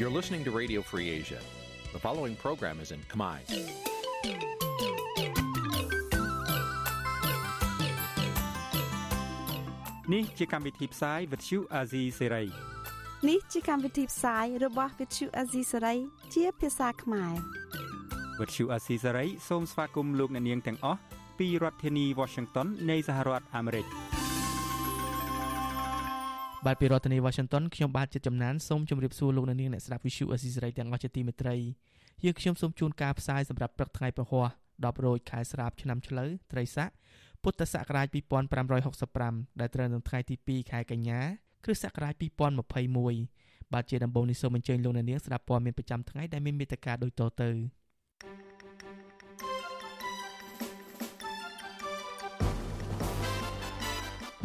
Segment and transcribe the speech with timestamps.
[0.00, 1.40] You're listening to Radio Free Asia.
[1.92, 3.36] The following program is in Khmer.
[10.14, 12.46] នេះជាកម្មវិធីផ្សាយ Vuthu Azizi Serai
[13.28, 15.98] នេះជាកម្មវិធីផ្សាយរបស់ Vuthu Azizi Serai
[16.34, 17.34] ជាភាសាខ្មែរ
[18.38, 21.00] Vuthu Azizi Serai សូមស្វាគមន៍លោកអ្នកនាងទាំងអស់
[21.38, 23.86] ពីរដ្ឋធានី Washington នៃសហរដ្ឋអាមេរិក
[26.66, 31.56] បាទពីរដ្ឋធានី Washington ខ្ញុំបាទចិត្តចំណានសូមជម្រាបសួរលោកអ្នកនាងអ្នកស្ដាប់ Vuthu Azizi Serai ទាំងអស់ជាទីមេត្រី
[32.24, 36.88] យើងខ្ញុំសូមជូនការផ្សាយសម្រាប់ព្រឹកថ្ងៃពហុ10រោចខែស្រាបឆ្នាំឆ្លូវត្រីស័ក
[37.42, 38.06] ពុទ្ធសករាជ
[38.82, 41.20] 2565ដែលត្រូវនៅថ្ងៃទី2ខែកញ្ញា
[41.64, 42.14] គ្រិស្តសករាជ
[42.92, 47.50] 2021បាទជាដំបូងនេះសូមអញ្ជើញលោកអ្នកនាងស្ដាប់ព័ត៌មានប្រចាំថ្ងៃដែលមានមេត្តាដូចតទៅ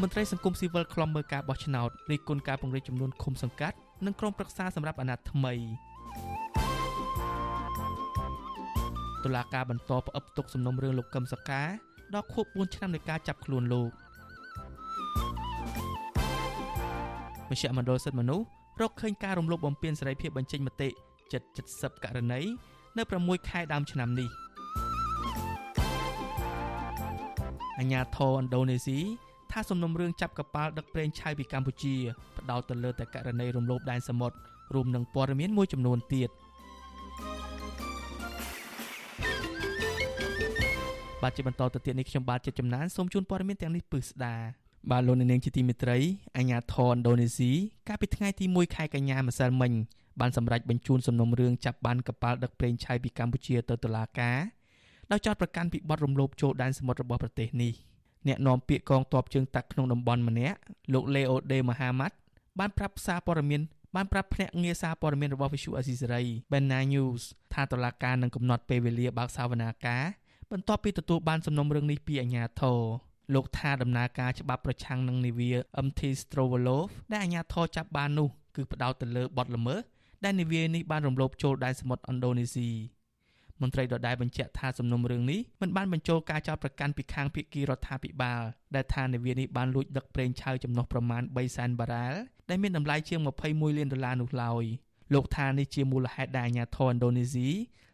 [0.01, 5.53] មន្ត្រីសង្គមស៊ីវិលខ្លំមើលការបោះឆ្នោតរិះគន់ការពង្រីកចំនួនឃុំសង្កាត់និងក្រុមប្រឹក្សាសម្រាប់អាណត្តិថ្មី
[9.23, 11.61] តុលាការបន្តផ្អឹបទុកសំណុំរឿងលោកកឹមសកា
[12.13, 13.91] ដល់ខួប4ឆ្នាំនៃការចាប់ខ្លួនលោក
[17.49, 18.45] មជ្ឈមណ្ឌលសិទ្ធិមនុស្ស
[18.81, 20.89] រកឃើញការរំលោភបំពានសេរីភាពបញ្ចេញមតិ
[21.31, 21.41] ជិត
[21.73, 22.41] 70ករណី
[22.97, 24.29] នៅ6ខែដើមឆ្នាំនេះ
[27.79, 28.99] អញ្ញាធរឥណ្ឌូនេស៊ី
[29.57, 31.95] ថាសំណុំរឿងចាប់កប៉ាល់ដឹកប្រេងឆៅពីកម្ពុជា
[32.37, 34.37] ផ្ដោតទៅលើតែករណីរំលោភដែនសមុទ្រ
[34.73, 36.29] រួមនឹងព័ត៌មានមួយចំនួនទៀត។
[41.21, 44.35] បាទជាបន្តទៅទៀតនេះខ្ញុំបាទជាចំណានសូមជូនព័ត៌មានទាំងនេះពឹស្ដា
[44.91, 45.97] បាទលោកនាងជាទីមេត្រី
[46.37, 47.51] អាញាធរឥណ្ឌូនេស៊ី
[47.87, 49.71] កាលពីថ្ងៃទី1ខែកញ្ញាម្សិលមិញ
[50.19, 54.39] បានសម្រេចបញ្ជូនសំណុំរឿងចាប់បានកប៉ាល់ដឹកប្រេងឆៅពីកម្ពុជាទៅតុលាការ
[55.11, 57.73] ដោយចោទប្រកាន់ពីបទរំលោភចូលដែនសមុទ្ររបស់ប្រទេសនេះ
[58.27, 60.57] អ្នកនាំពាក្យកងទ័ពជើងទឹកក្នុងតំបន់ម្នាក់
[60.93, 62.15] លោកលេអូដេម៉ាហាម៉ាត់
[62.59, 63.61] បានប្រាប់សារព័ត៌មាន
[63.95, 65.95] បានប្រាប់ភ្នាក់ងារសារព័ត៌មានរបស់ Visual Asia
[66.51, 67.21] Bena News
[67.53, 70.03] ថាតុលាការនឹងកំណត់ពេលវេលាបើកសវនាការ
[70.51, 72.79] បន្ទាប់ពីទទួលបានសំណុំរឿងនេះពីអាជ្ញាធរ
[73.33, 75.51] លោកថាដំណើរការច្បាប់ប្រឆាំងនឹងនាវា
[75.85, 79.81] MT Strovolov ដែលអាជ្ញាធរចាប់បាននោះគឺផ្ដោតទៅលើបទល្មើស
[80.23, 82.69] ដែលនាវានេះបានរំលោភចូលដែនសមុទ្រឥណ្ឌូនេស៊ី
[83.61, 88.41] មន្ត្រីដដែលបញ្ជាក់ថាសំណុំរឿងនេះមិនបានបញ្ចូលការចោទប្រកាន់ពីខាងភាគីរដ្ឋាភិបាល
[88.75, 92.13] ដែលថានាវានេះបានលួចដឹកប្រេងឆៅចំណុះប្រមាណ3សែនបារ៉ែល
[92.49, 94.63] ដែលមានតម្លៃជាង21លានដុល្លារនោះឡើយ
[95.13, 97.49] លោកថានេះជាមូលហេតុដែលអាជ្ញាធរឥណ្ឌូនេស៊ី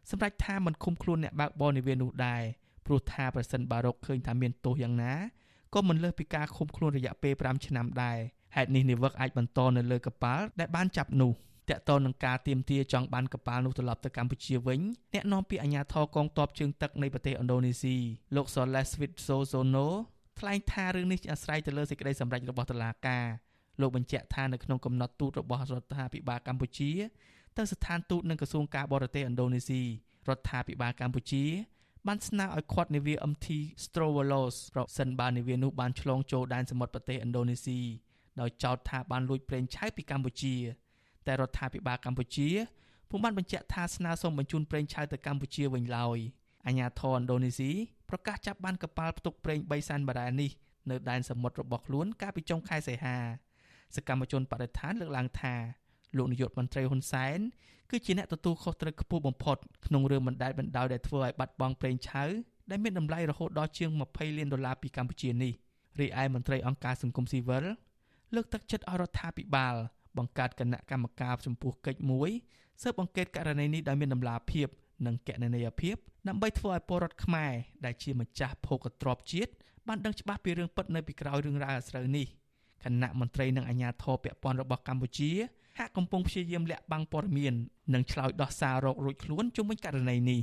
[0.09, 2.41] សម្រេចថាមិនឃុំខ្លួនអ្នកបើកបរនាវានោះដែរ
[2.85, 5.13] ព្រោះថាប្រសិនបើរកឃើញថាមានទោសយ៉ាងណា
[5.73, 8.17] ក៏មិនលើសពីការឃុំខ្លួនរយៈពេល5ឆ្នាំដែរ
[8.55, 11.31] ហេតុនេះនាវិកអាចបន្តនៅលើកប៉ាល់ដែលបានចាប់នោះ
[11.69, 14.79] តកតនឹងការទៀមទាចង់បានកប៉ាល់នោះត្រឡប់ទៅកម្ពុជាវិញ
[15.13, 17.95] អ្នកនាំពាក្យអាជ្ញាធរកងទ័ពជើងទឹកនៃប្រទេសឥណ្ឌូនេស៊ី
[18.35, 19.87] លោក Soles Witsozono
[20.39, 23.25] ថ្លែងថារឿងនេះអាស្រ័យទៅលើសេចក្តីសម្រេចរបស់តុលាការ
[23.81, 26.91] លោកបញ្ជាក់ថានៅក្នុងកំណត់ទូតរបស់រដ្ឋាភិបាលកម្ពុជា
[27.57, 29.81] ទៅស្ថានទូតនិងក្រសួងការបរទេសឥណ្ឌូនេស៊ី
[30.29, 31.45] រដ្ឋាភិបាលកម្ពុជា
[32.07, 33.47] បានស្នើឲ្យឃាត់នាវា MT
[33.83, 37.79] Strovolos ប្រសិនបើនាវានោះបានឆ្លងចូលដែនសមុទ្រប្រទេសឥណ្ឌូនេស៊ី
[38.41, 40.55] ដោយចោទថាបានលួចប្រេងឆៅពីកម្ពុជា
[41.27, 42.49] តែរដ្ឋាភិបាលកម្ពុជា
[43.09, 46.19] ពុំបានបញ្ជាក់ថាស្នើសុំបញ្ជូនប្រេងឆៅទៅកម្ពុជាវិញឡើយ
[46.67, 47.71] អាញាធរឥណ្ឌូនេស៊ី
[48.09, 50.51] ប្រកាសចាប់បានកប៉ាល់ផ្ទុកប្រេង3សែនបារ៉ែលនេះ
[50.89, 53.17] នៅដែនសមុទ្ររបស់ខ្លួនកាលពីចុងខែសីហា
[53.95, 55.55] សកម្មជនបដិឋានលើកឡើងថា
[56.17, 57.39] លោកនាយកមន្ត្រីហ៊ុនសែន
[57.89, 62.23] គឺជាអ្នកទទួលខុសត្រូវខ្ពស់បំផុតក្នុងរឿងបណ្តែតបណ្ដោយដែលធ្វើឲ្យបាត់បង់ប្រេងឆៅ
[62.69, 65.53] ដែលមានតម្លៃរហូតដល់ជាង20លានដុល្លារពីកម្ពុជានេះ
[65.99, 67.65] រីឯមន្ត្រីអង្គការសង្គមស៊ីវិល
[68.35, 69.75] លើកទឹកចិត្តឲ្យរដ្ឋាភិបាល
[70.17, 72.29] បង្កើតគណៈកម្មការចំពោះកិច្ចមួយ
[72.81, 74.67] ស៊ើបអង្កេតករណីនេះដោយមានតម្លាភាព
[75.05, 75.95] និងកណន័យភាព
[76.27, 77.51] ដើម្បីធ្វើឲ្យពលរដ្ឋខ្មែរ
[77.85, 79.51] ដែលជាម្ចាស់ភោគទ្រព្យជាតិ
[79.87, 82.27] បានដឹងច្បាស់ពីរឿងពិតនៅពីក្រោយរឿងរ៉ាវអាស្រូវនេះ
[82.83, 85.31] គណៈមន្ត្រីនិងអាជ្ញាធរពាក់ព័ន្ធរបស់កម្ពុជា
[85.77, 87.53] ហាក់កំពុងព្យាយាមលាក់បាំងព័ត៌មាន
[87.93, 90.41] និងឆ្លើយដោះសាររករួចខ្លួនជុំវិញករណីនេះ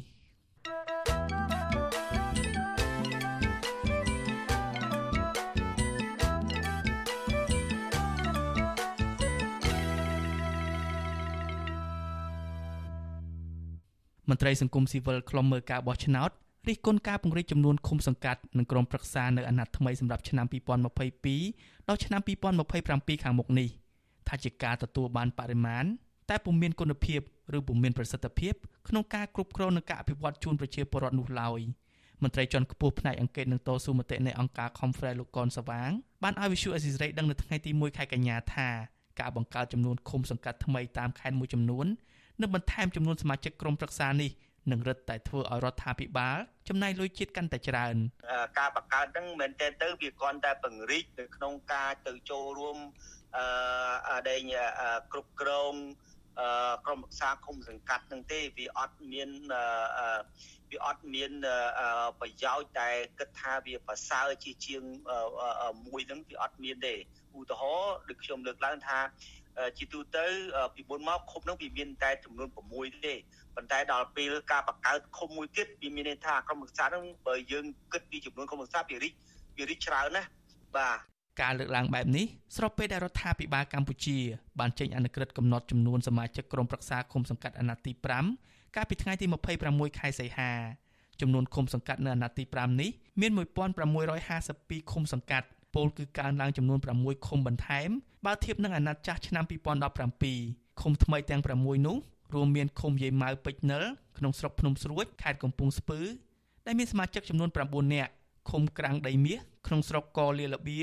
[14.28, 16.30] មន្ត្រីសង្គមស៊ីវិលខ្លំមើលការបោះឆ្នោត
[16.69, 22.20] រិះគន់ការពង្រីកចំនួនឃុំសង្កាត់និងក្រុមប្រឹក្សានៅអាណត្តិថ្មីសម្រាប់ឆ្នាំ2022ដល់ឆ្នាំ
[22.66, 23.69] 2027ខាងមុខនេះ
[24.28, 25.84] ថាជាការទទួលបានបរិមាណ
[26.30, 27.20] តែពុំមានគុណភាព
[27.56, 28.54] ឬពុំមានប្រសិទ្ធភាព
[28.88, 31.60] ក្នុងការគ្រប់គ្រងនិងការអភិវឌ្ឍជូនប្រជាពលរដ្ឋនោះឡើយ
[32.22, 35.90] មន្ត្រីជាន់ខ្ពស់ផ្នែកអង្គការនឹងតស៊ូមតិនៃអង្គការ Conference លោកកនសវាង
[36.22, 38.69] បានឲ្យវិសុអេស៊ីសរ៉ៃដឹងនៅថ្ងៃទី1ខែកញ្ញាថា
[39.20, 41.86] ការបង្កើតចំនួនឃុំសង្កាត់ថ្មីតាមខេត្តមួយចំនួន
[42.40, 44.31] និងបន្ថែមចំនួនសមាជិកក្រុមប្រឹក្សានេះ
[44.70, 46.37] នឹងរឹតតែធ្វើឲ្យរដ្ឋាភិបាល
[46.69, 47.96] ចំណាយលុយជាតិកាន់តែច្រើន
[48.58, 52.79] ការបង្កើតហ្នឹងមិនមែនទៅវាគ្រាន់តែពង្រីកនៅក្នុងការទៅចូលរួម
[53.37, 54.40] អឺដែល
[55.12, 55.75] គ្រប់គ្រង
[56.85, 59.31] ក្រុមប្រឹក្សាគុំសង្កាត់នឹងទេវាអត់មាន
[60.70, 61.32] វាអត់មាន
[62.20, 64.82] ប្រយោជន៍តែគិតថាវាប្រសើរជាជាង
[65.87, 66.94] មួយហ្នឹងវាអត់មានទេ
[67.38, 68.99] ឧទាហរណ៍ដូចខ្ញុំលើកឡើងថា
[69.78, 70.26] ជាទូទៅ
[70.75, 73.14] ពីមុនមកឃុំនឹងវាមានតែចំនួន6ទេ
[73.56, 79.12] ប៉ុន្តែដល់ពេលការបង្កើតឃុំមួយទៀតវាមានន័យថាក្រុមប្រឹក្សានឹងបើយើងគិតពីចំនួនក្រុមប្រឹក្សាវារីក
[79.58, 80.22] វារីកច្រើនណា
[80.76, 80.99] បាទ
[81.40, 82.26] ការលើកឡើងបែបនេះ
[82.56, 84.19] ស្របពេលដែលរដ្ឋាភិបាលកម្ពុជា
[84.60, 87.93] បានចេញអនុក្រឹត្យកំណត់ចំនួនសមាជិកក្រុមប្រឹក្សាឃុំសង្កាត់អាណត្តិទី
[88.34, 89.26] 5កាលពីថ្ងៃទី
[89.62, 90.52] 26ខែសីហា
[91.20, 92.90] ចំនួនឃុំសង្កាត់នៅអាណត្តិទី5នេះ
[93.20, 93.31] មាន
[94.16, 97.90] 1652ឃុំសង្កាត់ពលគឺកើនឡើងចំនួន6ឃុំបន្ថែម
[98.26, 99.44] បើធៀបនឹងអាណត្តិចាស់ឆ្នាំ
[100.12, 101.97] 2017ឃុំថ្មីទាំង6នោះ
[102.35, 103.85] រួមមានឃុំយាយម៉ៅពេជ្រនិល
[104.19, 106.00] ក្នុងស្រុកភ្នំស្រួចខេត្តកំពង់ស្ពឺ
[106.67, 108.11] ដែលមានសមាជិកចំនួន9នាក់
[108.50, 110.79] ឃុំក្រាំងដីមាសក្នុងស្រុកកលាលបៀ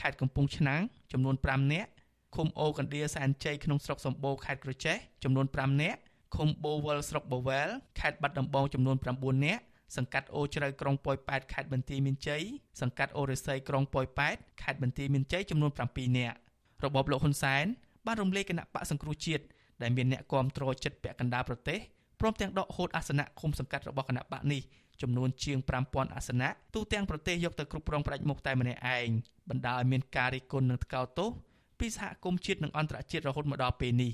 [0.00, 0.80] ខេត្តកំពង់ឆ្នាំង
[1.12, 1.90] ចំនួន5នាក់
[2.36, 5.98] ឃុំអូកណ្ដៀសែនជ័យក្នុងស្រុកសម្បូរខេត្តក្រចេះចំនួន5នាក់
[6.36, 7.68] ឃុំបូវលស្រុកបវែល
[8.00, 9.62] ខេត្តបាត់ដំបងចំនួន9នាក់
[9.96, 12.42] សង្កាត់អូជ្រៅក្រុងប៉ោយប៉ែតខេត្តបន្ទាយមានជ័យ
[12.80, 16.38] សង្កាត់អូរិស័យក្រុងប៉ោយប៉ែតខេត្តបន្ទាយមានជ័យចំនួន7នាក់
[16.84, 17.66] របបលោកហ៊ុនសែន
[18.06, 19.44] បានរំលាយគណៈបកសង្គ្រោះជាតិ
[19.82, 21.78] ដែលមានអ្នកគាំទ្រចិត្តពាក់កណ្ដាលប្រទេស
[22.20, 24.62] ព្រមទាំងដកហូតអាសនៈឃុំសង្កាត់របស់គណៈបកនេះ
[25.02, 29.08] ចំនួនជាង5000អាសនៈទូទាំងប្រទេសយកទៅគ្រប់គ្រងផ្ដាច់មុខតែម្នាក់ឯង
[29.48, 31.30] បណ្ដាលឲ្យមានការរិះគន់និងថ្កោលទោស
[31.78, 34.12] ពីសហគមន៍ជាតិនិងអន្តរជាតិរហូតមកដល់ពេលនេះ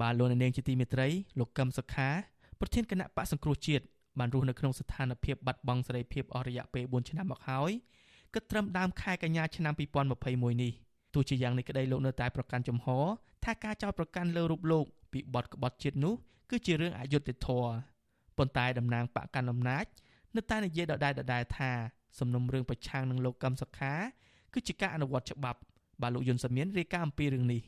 [0.00, 1.08] បាទលោកនាងជាទីមេត្រី
[1.38, 2.08] លោកកឹមសុខា
[2.60, 3.84] ប្រធានគណៈបកសង្គ្រោះជាតិ
[4.18, 7.70] បានរស់នៅក្នុងស្ថានភាពបាត់បង់សេរីភាពអស់រយៈពេល4ឆ្នាំមកហើយ
[8.34, 9.72] គិតត្រឹមដើមខែកញ្ញាឆ្នាំ
[10.18, 10.72] 2021នេះ
[11.14, 13.06] ទោះជាយ៉ាងនេះក្តីលោកនៅតែប្រកាន់ជំហរ
[13.44, 16.14] ថាការចោទប្រកាន់លើរូបលោកពីបទក្បត់ជាតិនោះ
[16.50, 17.72] គឺជារឿងអយុត្តិធម៌
[18.38, 19.84] ប៉ុន្តែតំណាងបកកណ្ដាលអំណាច
[20.36, 21.70] នៅតែនិយាយដដែលដដែលថា
[22.18, 23.94] សំណុំរឿងប្រឆាំងនឹងលោកកឹមសុខា
[24.54, 25.60] គឺជាការអនុវត្តច្បាប់
[26.02, 27.62] បាទលោកយុនសាមៀនរាយការណ៍អំពីរឿងនេះ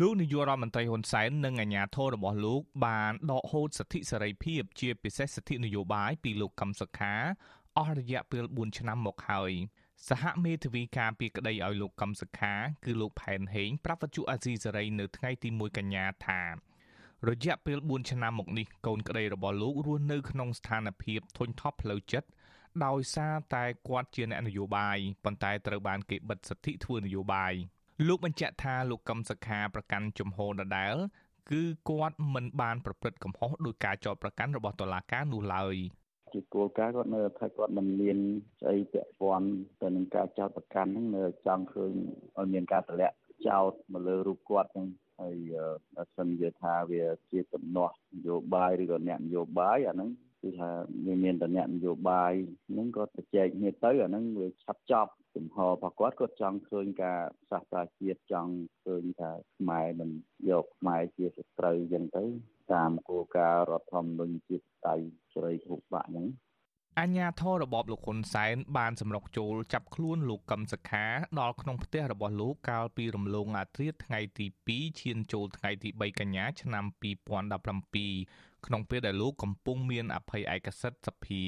[0.00, 7.14] លោកនាយករដ្ឋមន្ត្រីហ៊ុនសែននិងអាជ្ញាធររបស់លោក បានដកហូតសិទ្ធិសេរីភាពជាពិសេសសិទ្ធិនយោបាយពីលោកកឹមសុខា
[7.76, 9.52] អស់រយៈពេល4ឆ្នាំមកហើយ
[10.08, 12.54] សហមេធាវីការពីក្តីឲ្យលោកកឹមសុខា
[12.84, 16.42] គឺលោកផែនហេងប្រាប់វិទ្យុអាស៊ីសេរីនៅថ្ងៃទី1កញ្ញាថា
[17.28, 22.28] រយៈពេល4ឆ្នាំមកនេះកូនក្តីរបស់លោករស់នៅក្នុងស្ថានភាពធុញថប់ផ្លូវចិត្ត
[22.84, 27.52] ដោយសារតែគាត់ជាអ្នកនយោបាយប៉ុន្តែត្រូវបានគេបិទសិទ្ធិធ្វើនយោបាយ
[28.06, 30.94] លោកបញ្ជាក់ថាលោកកឹមសុខាប្រកាន់ជំហរដដែល
[31.50, 35.76] គឺគាត់មិនបានប្រព្រឹត្តកំហុសដោយការចោទប្រកាន់របស់តុលាការនោះឡើយ
[36.32, 38.18] ជាគោលការណ៍គាត់នៅថាគាត់មិនមាន
[38.60, 39.48] ស្អីពាក់ព័ន្ធ
[39.82, 41.92] ទៅនឹងការចោទប្រកាន់ហ្នឹងនៅចង់ឃើញ
[42.38, 43.16] ឲ្យមានការតម្លាក់
[43.48, 44.88] ចោទមកលើរូបគាត់ហ្នឹង
[45.20, 45.36] ហើយ
[45.94, 50.10] បើសិនជាថាវាជាដំណោះនយោបាយឬក៏អ្នកនយោបាយអាហ្នឹង
[50.42, 50.70] គឺថា
[51.06, 52.32] វាមានតំណែងនយោបាយ
[52.70, 58.52] ហ្នឹងក៏ទៅចែកគ្នាទៅអាហ្នឹងវាឆាប់ចប់ចំហរបស់គាត់គាត់ចង់ឃើញការសាសនាជាតិចង់
[58.84, 60.10] ឃើញថាខ្មែរមិន
[60.50, 62.24] យកខ្មែរជាសត្រូវអញ្ចឹងទៅ
[62.72, 64.94] តាមគោលការណ៍រដ្ឋធម្មនុញ្ញជាតិតៃ
[65.32, 66.26] សេរីភូបាក់ហ្នឹង
[67.00, 71.06] អញ្ញាធររបបលោកហ៊ុនសែនបានសម្រុកចូលចាប់ខ្លួនលោកកឹមសខា
[71.40, 81.42] ដល់ក្នុងផ្ទះរបស់លោកកាលពីរំលងអាធ្រាត្រថ្ងៃទី2ឈានចូលថ្ងៃទី3កញ្ញាឆ្នាំ2017 ក្នុងពេលដែលលោកកំពុងមានអភ័យឯកសិទ្ធិសភា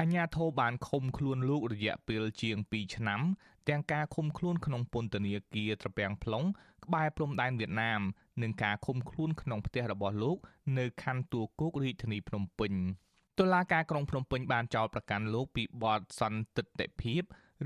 [0.00, 3.20] អញ្ញាធរបានឃុំខ្លួនលោករយៈពេលជាង2ឆ្នាំ
[3.68, 6.46] ទាំងការឃុំខ្លួនក្នុងពន្ធនាគារត្រពាំង plong
[6.84, 8.00] ក្បែរព្រំដែនវៀតណាម
[8.42, 10.36] និងការឃុំខ្លួនក្នុងផ្ទះរបស់លោក
[10.78, 12.72] នៅខណ្ឌទួលគោករាជធានីភ្នំពេញ
[13.38, 17.22] តុលាការក្រុងភ្នំពេញបានចោទប្រកាន់លោកពីបទសន្តិទិភាព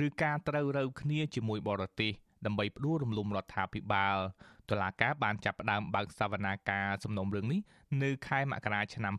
[0.06, 2.12] ឬការត្រូវរើគ្នាជាមួយបរទេស
[2.46, 4.18] ដើម្បីផ្ដួលរំលំរដ្ឋាភិបាល
[4.72, 7.60] តុលាការបានចាប់ផ្ដើមបើកសវនាការសំណុំរឿងនេះ
[8.02, 9.14] នៅខែមករាឆ្នាំ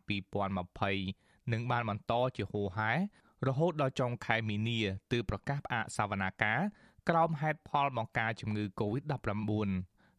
[0.73, 2.91] 2020និងបានបន្តជាហូរហែ
[3.47, 4.79] រហូតដល់ចុងខែមីនា
[5.11, 6.59] ទើបប្រកាសផ្អាកសវនាការ
[7.09, 9.69] ក្រោមហេតុផលបង្ការជំងឺ Covid-19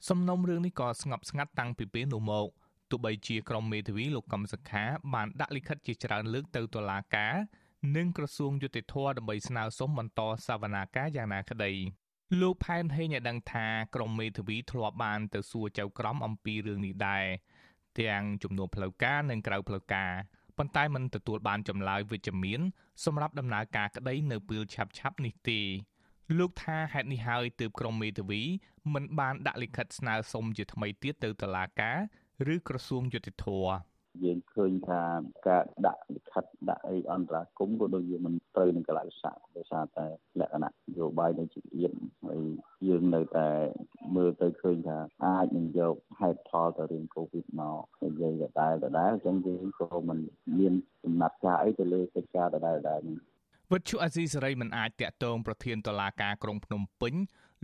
[0.09, 2.47] សំណុំរឿងនេះក៏ស្ងប់ស្ងាត់តាំងពីពេលនោះមក
[2.91, 7.35] ទោះបីជាក្រុមមេធាវីលោកកឹមសុខាបានដាក់លិខិតជាច្រើនលើកទៅតុលាការ
[7.97, 11.73] និងក្រសួងយុតិធធដើម្បីស្នើសុំបន្តសវនាការយ៉ាងណាក្តី
[12.41, 17.25] លោកផែនហេងឲ្យដឹងថាក្រុមមេធាវីធ្លាប់បានទៅសួរចៅក្រមអំពីរឿងនេះដែរ
[18.01, 20.13] ទាំងជំនួបផ្លូវការនិងក្រៅផ្លូវការ
[20.59, 22.61] ប៉ុន្តែមិនទទួលបានចម្លើយវិជ្ជមាន
[23.05, 25.61] សម្រាប់ដំណើរការក្តីនៅពេលឆាប់ឆាប់នេះទេ
[26.39, 28.43] លោកថាហេតុនេះហើយទើបក្រុមមេធាវី
[28.95, 31.99] មិនបានដាក់លិខិតស្នើសុំជាថ្មីទៀតទៅតុលាការ
[32.55, 33.47] ឬក្រសួងយុតិធធ
[34.23, 35.03] យើងឃើញថា
[35.49, 40.07] ការដាក់លិខិតដាក់អីអន្តរាគមក៏ដូចជាមិនត្រូវនឹងកលៈទេសៈដោយសារតែ
[40.41, 41.67] លក្ខណៈនយោបាយនៅជាតិ
[42.27, 42.43] ហើយ
[42.89, 43.49] យើងនៅតែ
[44.17, 50.19] មើលទៅឃើញថាអាចនឹងយកហេតុផលទៅរឿងកូវីដមកនិយាយដដែលដដែលអញ្ចឹងយើងក៏មិន
[50.59, 53.19] មានចំណាត់ការអីទៅលើកិច្ចការដដែលដដែលនេះ
[53.73, 57.15] វិទ្យុអាស៊ីសេរីមិនអាចតាក់ទងប្រធានតុលាការក្រុងភ្នំពេញ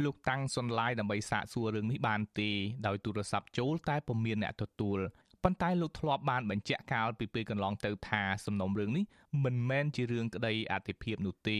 [0.04, 2.50] លោកតាំងសុនឡាយដើម្បីសាកសួររឿងនេះបានទេ
[2.87, 4.99] ដោយទូរស័ព្ទចូលតែពុំមានអ្នកទទួល
[5.44, 9.04] ប៉ុន្តែលោកធ្លាប់បានបញ្ជាក់កាលពីពេលកន្លងទៅថាសំណុំរឿងនេះ
[9.44, 11.59] មិនមែនជារឿងក្តីអធិភាពនោះទេ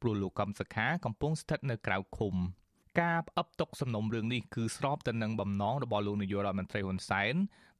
[0.00, 2.34] ព្រោះលោកកំសខាកំពុងស្ថិតនៅក្រៅឃុំ
[3.00, 7.34] ការផ្អឹបទុកសំណុំរឿងនេះគឺស្របទៅនឹងបំណងរបស់លោកនាយករដ្ឋមន្ត្រីហ៊ុនសែន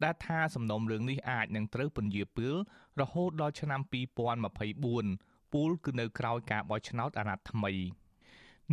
[0.04, 2.54] ដែលថាសំណុំរឿងនេះអាចនឹងត្រូវពន្យាពេល
[3.00, 7.72] រហូតដល់ឆ្នាំ2024ពូលគឺនៅក្រោយការបោះឆ្នោតអាណត្តិថ្មី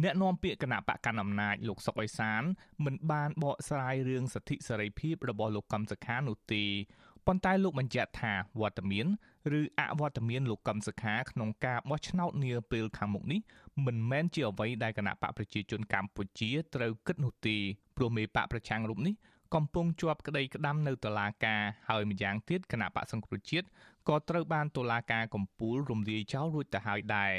[0.03, 2.43] អ្នកនាំពាក្យគណៈបកកណ្ដាលអំណាចលោកសុកអេសាន
[2.85, 6.63] មិនបានបកស្រាយរឿងសិទ្ធិសេរីភាពរបស់លោកកឹមសុខានោះទេ
[7.27, 9.07] ប៉ុន្តែលោកបញ្ជាក់ថាវត្តមាន
[9.59, 13.39] ឬអវត្តមានលោកកឹមសុខាក្នុងការបោះឆ្នោតនាពេលខាងមុខនេះ
[13.85, 17.57] មិនមែនជាអ្វីដែលគណៈបកប្រជាជនកម្ពុជាត្រូវគិតនោះទេ
[17.97, 19.15] ព្រោះមេបកប្រឆាំងរូបនេះ
[19.55, 23.67] កំពុងជាប់ក្តីក្តាំនៅតុលាការហើយម្យ៉ាងទៀតគណៈបកសង្គ្រោះជាតិ
[24.07, 27.33] ក៏ត្រូវបានតុលាការកំពូលរំលាយចោលរួចទៅហើយដែរ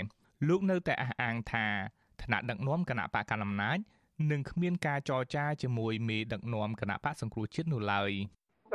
[0.48, 1.66] លោកនៅតែអះអាងថា
[2.22, 3.78] ថ្នាក់ដឹកនាំគណៈបកកណ្ដាលអំណាច
[4.30, 8.12] នឹងគ្មានការចរចាជាមួយមេដឹកនាំគណៈបកសង្គ្រោះជាតិនោះឡើយ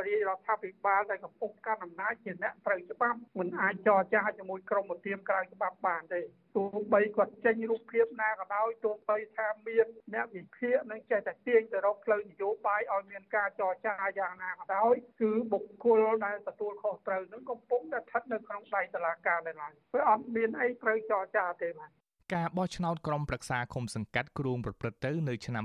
[0.06, 6.20] រាជរដ្ឋាភិបាលដែលកំពុងកាន់អំណាចជាអ្នកត្រូវច្បាប់មិនអាចចរចាជាមួយក្រមឧទាមក្រៅច្បាប់បានទេ
[6.56, 21.90] ទោះបីគាត់ចេញរូបភាពណាក៏ដោយទោះបីថាមានអ្នកវិភាគនឹងចេះតែទាញទៅរកផ្លូវនយោបាយឲ្យមានការចរចាយ៉ាងណាក៏ដោយគឺបុគ្គលដែលទទួលខុសត្រូវនឹងកំពុងតែស្ថិតនៅក្នុងដៃតុលាការនៅឡើយព្រោះអត់មានអីត្រូវចរចាទេបាទ
[22.32, 25.64] ការបោះឆ្នោតក្រុមប្រឹក្សាឃុំសង្កាត់គ្រោងប្រព្រឹត្តទៅនៅឆ្នាំ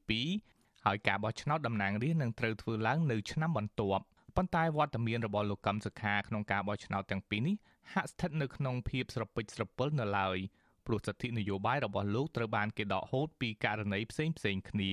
[0.00, 4.04] 2022ហើយការបោះឆ្នោតតំណាងរាស្ត្រនឹងត្រូវធ្វើឡើងនៅឆ្នាំបន្ទាប់
[4.36, 7.56] ប៉ុន្តែវត្តមានរបស់លោកកឹមសុខាក្នុងការបោះឆ្នោតទាំងពីរនេះ
[7.92, 10.38] ហាក់ស្ថិតនៅក្នុងភាពស្រពិចស្រពិលនៅឡើយ
[10.86, 14.92] ព្រោះសិទ្ធិនយោបាយរបស់លោកត្រូវបានគេដកហូតពីករណីផ្សេងផ្សេងគ្នា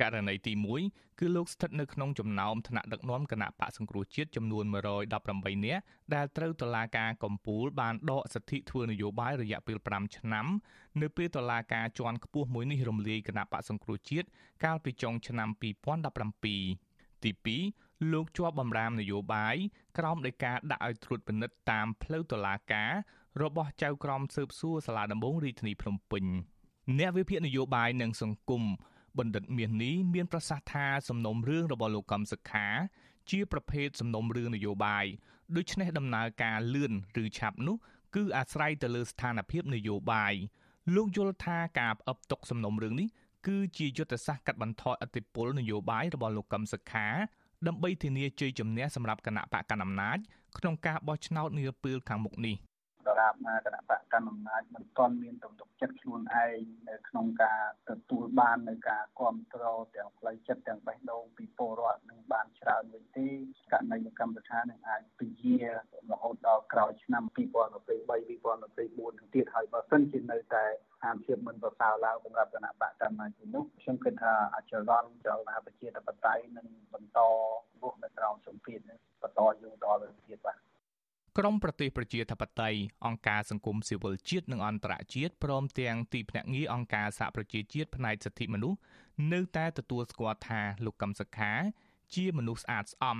[0.00, 0.52] ករណីទី
[0.86, 5.82] 1គឺលោកស្ថិតនៅក្នុងចំណោមថ្នាក់ដឹកនាំគណៈបកសង្គ្រោះជាតិចំនួន118នាក់
[6.14, 10.46] ដែលត្រូវតុលាការកំពូលបានដកសិទ្ធិធ្វើនយោបាយរយៈពេល5ឆ្នាំ
[11.02, 14.26] នៅពេលតុលាការជាន់ខ្ពស់មួយនេះរំលាយគណៈបកសង្គ្រោះជាតិ
[14.64, 15.48] កាលពីចុងឆ្នាំ
[16.16, 17.32] 2017ទី
[17.76, 19.56] 2លោកជាប់បម្រាមនយោបាយ
[19.98, 22.92] ក្រោមដោយការដាក់ឲ្យត្រួតពិនិត្យតាមផ្លូវតុលាការ
[23.40, 26.24] របស់ចៅក្រមស៊ើបសួរសាលាដំបងរាជធានីភ្នំពេញ
[26.98, 28.62] អ្នកវិភាគនយោបាយនិងសង្គម
[29.18, 32.66] បណ្ឌិតមាសនេះមានប្រសាសន៍ថាសំណុំរឿងរបស់លោកកំសខា
[33.30, 35.04] ជាប្រភេទសំណុំរឿងនយោបាយ
[35.56, 37.76] ដូច្នេះដំណើរការលឿនឬឆាប់នោះ
[38.14, 40.34] គឺអាស្រ័យទៅលើស្ថានភាពនយោបាយ
[40.94, 43.08] លោកយល់ថាការផ្អឹបទុកសំណុំរឿងនេះ
[43.46, 47.06] គឺជាយុទ្ធសាស្ត្រកាត់បន្ថយអធិបុលនយោបាយរបស់លោកកឹមសុខា
[47.66, 50.18] ដើម្បីធានាជ័យជំនះសម្រាប់គណៈបកកណ្ដាលអំណាច
[50.58, 52.56] ក្នុងការបោះឆ្នោតនាពេលខាងមុខនេះ។
[53.08, 63.28] ដរាបណាគណៈបកកណ្ដាលអំណាចមិនទាន់មានទំនុកចិត្តខ្លួនឯងនៅក្នុងការទទួលបាននៅការគ្រប់គ្រងទាំងផ្លូវចិត្តទាំងបេះដូងពីពលរដ្ឋនឹងបានច្រើនវិញទេ
[63.72, 65.54] ករណីកម្មរដ្ឋានឹងអាចពជា
[66.10, 77.18] រហូតដល់ក្រោយឆ្នាំ2023 2024ទៅទៀតហើយបើសិនជានៅតែស្ថានភាពមិនប្រសើរឡើងសម្រាប់គណៈបកកម្មាជំនុំខ្ញុំគិតថាអចលនចលនាប្រជាធិបតេយ្យនឹងបន្ត
[77.82, 78.80] រស់នៅក្រោមសម្ពាធ
[79.22, 80.61] បន្តយូរដល់ទៅទៀតបាទ
[81.38, 88.78] ក្រមប្រទេសប្រជាធិបតេយ្យអង្គការសង្គមស៊ីវិលជាតិនិងអន្តរជាតិព្រមទាំងទីភ្នាក់ងារអង្គការសហប្រជាជាតិផ្នែកសិទ្ធិមនុស្ស
[89.32, 91.52] នៅតែទទួលស្គាល់ថាលោកកឹមសុខា
[92.14, 93.18] ជាមនុស្សស្អាតស្អំ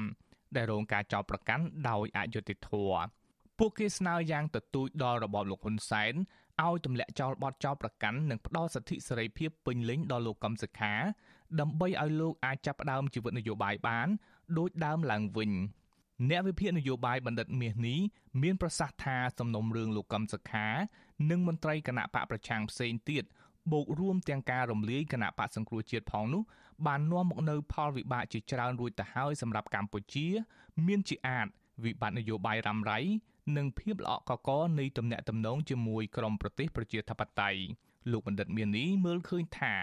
[0.57, 3.03] ដែលរងការចោទប្រកាន់ដោយអយុត្តិធម៌
[3.59, 6.15] ពួកគេស្នើយ៉ាងទទូចដល់របបលោកហ៊ុនសែន
[6.65, 10.95] ឲ្យទម្លាក់ចោលបទចោទប្រកាន់និងផ្ដល់សិទ្ធិសេរីភាពពេញលេញដល់លោកកឹមសុខា
[11.61, 14.09] ដើម្បីឲ្យលោកអាចចាប់ផ្ដើមជីវិតនយោបាយបាន
[14.59, 15.53] ដូចដើមឡើងវិញ។
[16.31, 18.01] អ្នកវិភាគនយោបាយបណ្ឌិតមាសនេះ
[18.43, 20.67] មានប្រសាសន៍ថាសំណុំរឿងលោកកឹមសុខា
[21.31, 23.25] និងមន្ត្រីគណៈបកប្រឆាំងផ្សេងទៀត
[23.73, 26.43] បូករួមទាំងការរំលាយគណៈបកសង្គ្រោះជាតិផងនោះ
[26.87, 30.27] បាននាំមកនៅផលវិបាកជាច្រើនរួចទៅហើយសម្រាប់កម្ពុជា
[30.87, 31.47] មានជាអាច
[31.85, 32.99] វិបត្តិនយោបាយរ៉ាំរ៉ៃ
[33.57, 37.61] និងភាពល្អក់កកនៃទំនាក់ទំនងជាមួយក្រមប្រទេសប្រជាធិបតេយ្យ
[38.11, 39.75] លោកបណ្ឌិតមាននេះមើលឃើញថា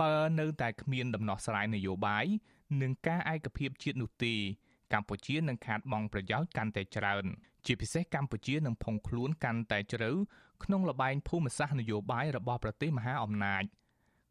[0.00, 2.26] បើនៅតែគ្មានដំណោះស្រាយនយោបាយ
[2.80, 4.34] និងការឯកភាពជាតិនោះទេ
[4.92, 7.24] កម្ពុជានឹងខាតបង់ប្រយោជន៍កាន់តែច្រើន
[7.66, 10.10] ជាពិសេសកម្ពុជានឹងផុងខ្លួនកាន់តែជ្រៅ
[10.64, 13.64] ក្នុងលបែងភូមិសាស្ត្រនយោបាយរបស់ប្រទេសមហាអំណាច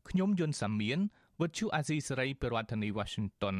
[0.09, 0.99] ខ្ញុំយុនសាមៀន
[1.41, 3.57] វិទ្យុអាស៊ីសេរីពីរដ្ឋធានី Washington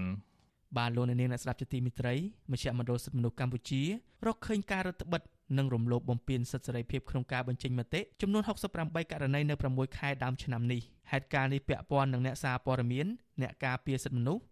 [0.77, 2.15] បាទលោកអ្នកនាងអ្នកស្ដាប់ជាទីមេត្រី
[2.51, 3.81] មជ្ឈមណ្ឌលសិទ្ធិមនុស្សកម្ពុជា
[4.25, 5.21] រកឃើញការរដ្ឋបិទ
[5.57, 8.43] និងរំលោភបំពានសិទ្ធិសេរីភាពក្នុងការបញ្ចេញមតិចំនួន
[8.77, 13.07] 68ករណីនៅ6ខែដើមឆ្នាំនេះហេតុការណ៍នេះពាក់ព័ន្ធនឹងអ្នកសារព័ត៌មាន
[13.41, 14.43] អ្នកការពារសិទ្ធិមនុស្ស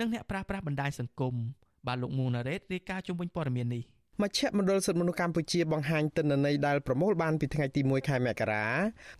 [0.00, 1.34] និងអ្នកប្រាស្រ័យបណ្ដាញសង្គម
[1.86, 3.84] បាទលោកមួងណារ៉េតរាយការណ៍ជុំវិញព័ត៌មាននេះ
[4.22, 8.66] មជ្ឈមណ្ឌលសិទ្ធិមនុស្សកម្ពុជាបង្ហាញទិន្នន័យដែលប្រមូលបានពីថ្ងៃទី1ខែមករា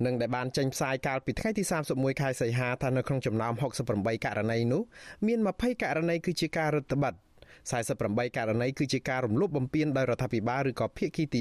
[0.05, 1.63] និងដែលបានចេញផ្សាយកាលពីថ្ងៃទី
[1.93, 3.53] 31ខែសីហាថានៅក្នុងចំណោម
[3.89, 4.83] 68ករណីនោះ
[5.27, 7.29] មាន20ករណីគឺជាការរឹតបន្តឹង
[7.77, 11.41] 48ករណីគឺជាការរំលោភបំពានដោយរដ្ឋាភិបាលឬក៏ភាគីទី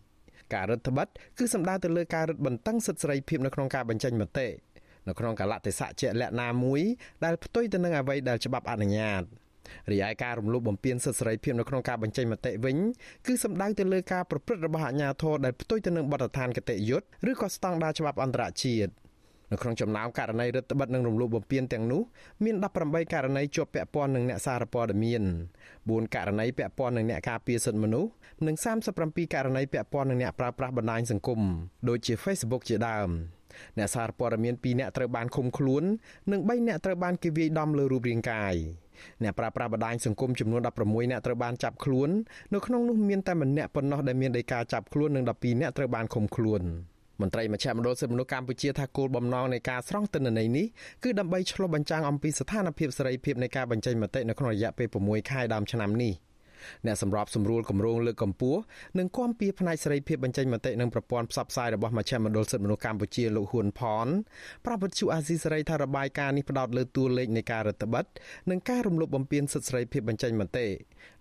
[0.00, 4.48] 3ការរឹតបន្តឹងគឺសំដៅទៅលើការរឹតបន្តឹងសិទ្ធិសេរីភាពនៅក្នុងការបញ្ចេញមតិ
[5.08, 6.80] នៅក្នុងកលៈទេសៈជាក់លាក់ណាមួយ
[7.24, 9.24] ដែលផ្ទុយទៅនឹងអ្វីដែលច្បាប់អនុញ្ញាត
[9.90, 12.76] រីឯការរំលោភបំពានសិទ្ធិសេរីភាពនៅក្នុងការបញ្ចេញមតិវិញ
[13.26, 18.92] គឺសំដៅទៅលើការប្រព្រឹត្តរបស់អាជ្ញាធរដែលផ្ទុយទៅនឹងបទដ្ឋានគតិយុត្តឬក៏ស្តង់ដារច្បាប់អន្តរជាតិ
[19.52, 22.02] នៅក្នុងចំណោមករណីរដ្ឋបិទនិងរំលោភបំពានទាំងនោះ
[22.44, 25.22] មាន18ករណីជាប់ពាក់ព័ន្ធនឹងអ្នកសារព័ត៌មាន
[25.68, 28.10] 4ករណីពាក់ព័ន្ធនឹងអ្នកការពារសិទ្ធិមនុស្ស
[28.46, 28.56] និង
[28.94, 31.40] 37ករណីពាក់ព័ន្ធនឹងអ្នកប្រើប្រាស់បណ្ដាញសង្គម
[31.88, 33.08] ដូចជា Facebook ជាដើម
[33.78, 35.82] អ្នកសារព័ត៌មាន2អ្នកត្រូវបានឃុំខ្លួន
[36.32, 38.54] និង3អ្នកត្រូវបានគេវាយដំលើរូបរាងកាយ
[39.22, 42.08] អ្នកប្រើប្រាស់បណ្ដាញសង្គមចំនួន16អ្នកត្រូវបានចាប់ខ្លួន
[42.52, 46.62] នៅក្នុងនោះមានតែម្នាក់ប៉ុណ្ណោះដែលមានដីកាចាប់ខ្លួននិង12អ្នកត្រូវបានឃុំខ្លួន។
[47.20, 50.66] មន្ត្រីមជ្ឈមណ្ឌលសិទ្ធិមនុស្សកម្ពុជាថាគោលបំណងនៃការស្រង់ទិន្នន័យនេះ
[51.04, 56.12] គឺដើម្បីឆ្លុះបញ្ចាំងអំពីស្ថានភាពសេរីភាពនៃការបញ្ចេញមតិនៅក្នុងរយៈពេល6ខែដើមឆ្នាំនេះ
[56.86, 58.60] អ្នកសម្របសម្រួលគម្រោងលើកកម្ពស់
[58.98, 64.06] និងគាំពៀផ្នែកសេរីភាពបញ្ចេញមតិនិងប្រព័ន្ធផ្សព្វផ្សាយរបស់មជ្ឈមណ្ឌលសិទ្ធិមនុស្សកម្ពុជាលោកហ៊ុនផន
[64.66, 68.04] ប្រាប់វិទ្យុអាស៊ីសេរីថារបាយការណ៍នេះផ្ដោតលើតួលេខនៃការរដ្ឋបិទ
[68.50, 70.66] និងការរំលោភបំពានសិទ្ធិសេរីភាពបញ្ចេញមតិ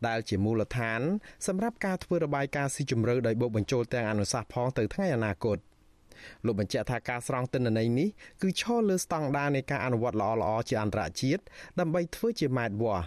[0.08, 1.02] ដែលជាមូលដ្ឋាន
[1.48, 5.60] សម្រាប់ការធ្វើរបាយការណ៍ស៊ីជម្រៅដោយបូកបញ្ចូលទាំងអនុសាសន៍ផងទៅថ្ងៃអនាគត។
[6.46, 8.10] លោកបញ្ជាក់ថាការស្រង់ទិន្នន័យនេះ
[8.42, 11.42] គឺឈរលើស្តង់ដារនៃការអនុវត្តល្អៗជាអន្តរជាតិ
[11.80, 13.06] ដើម្បីធ្វើជាម៉ែត្រវាស់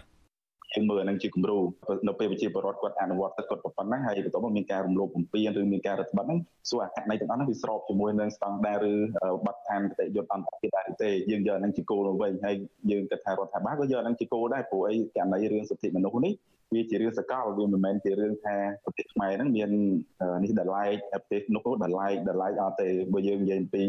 [0.74, 1.58] យើងមើលនឹងជាគំរូ
[2.08, 6.38] នៅពេលវិជាបរដ្ឋគាត់អនុវត្តទៅគាត់ប៉ុណ្ណឹងហើយបន្ទាប់មកមានការរំលោភបំពានឬមានការរដ្ឋបတ်ហ្នឹង
[6.70, 8.94] សួរអកណីទាំងអស់ហ្នឹងវាស្របជាមួយនឹងស្តង់ដារឬ
[9.46, 12.56] បទដ្ឋានគតិយុត្តអន្តរជាតិដែរទេយើងយកហ្នឹងជាគោលទៅវិញហើយ
[12.90, 16.32] យើងគិតថារដ្ឋាភិបាលក៏យកហ្នឹងជាគោលដែរព្រោះអីករណីរឿងសិទ្ធិមនុស្សនេះ
[16.74, 19.70] វាជារឿងសកលវាមិនមែនជារឿងថាប្រទេសខ្មែរហ្នឹងមាន
[20.44, 23.84] នេះដល់ឡែកប្រទេសនោះដល់ឡែកដល់ឡែកអត់ទេបើយើងនិយាយអំពី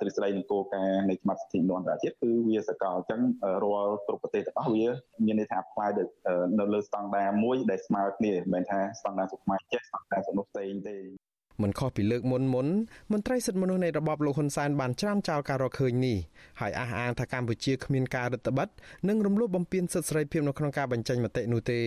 [0.00, 3.20] ទ្រឹស្ដីនគរការនៃច្បាប់សិទ្ធិមនុស្សអន្តរជាតិគឺវាសកលអញ្ចឹង
[3.64, 4.86] រាល់គ្រប់ប្រទេសទាំងអស់វា
[5.26, 5.90] មានន័យថា apply
[6.58, 10.96] នៅលើស្តង់ដារមួយដែលស្មើគ្នាមិនមែនថាស្តង់ដារសុខខ្មែរចេះស្តង់ដារសុខនោះផ្សេងទេ
[11.62, 12.66] មិនខុសពីលើកមុនមុន
[13.12, 16.16] មន្ត្រីសិទ្ធិមនុស្សនៃរបបលោកហ៊ុនសែនបានច្រានចោលការរកឃើញនេះ
[16.60, 18.70] ហើយអះអាងថាកម្ពុជាគ្មានការរដ្ឋបတ်
[19.08, 21.80] និងរំលោភបំពានសិទ្ធិសេរីភាពនៅក្នុងការបញ្ចេញមតិនោះទេ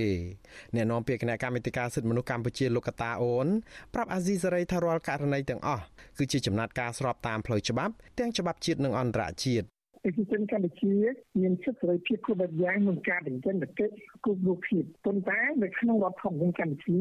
[0.75, 3.47] អ្នកនាំពាក្យគណៈកម្មាធិការសិទ្ធិមនុស្សកម្ពុជាលោកកតាអូន
[3.93, 5.84] ប្រាប់អាស៊ីសេរីថារាល់ករណីទាំងអស់
[6.17, 9.65] គឺជាចំណាត់ការស្របតាមផ្លូវច្បាប់ទាំងច្បាប់ជាតិនិងអន្តរជាតិ
[10.03, 10.93] ប្រជាជនកម្ពុជា
[11.41, 16.97] មានសិទ្ធិសេរីភាពគ្រប់បែបយ៉ាងក្នុងការបញ្ចេញមតិគ្រប់រូបភាពប៉ុន្តែនៅក្នុងរដ្ឋធម្មនុញ្ញកម្ពុជា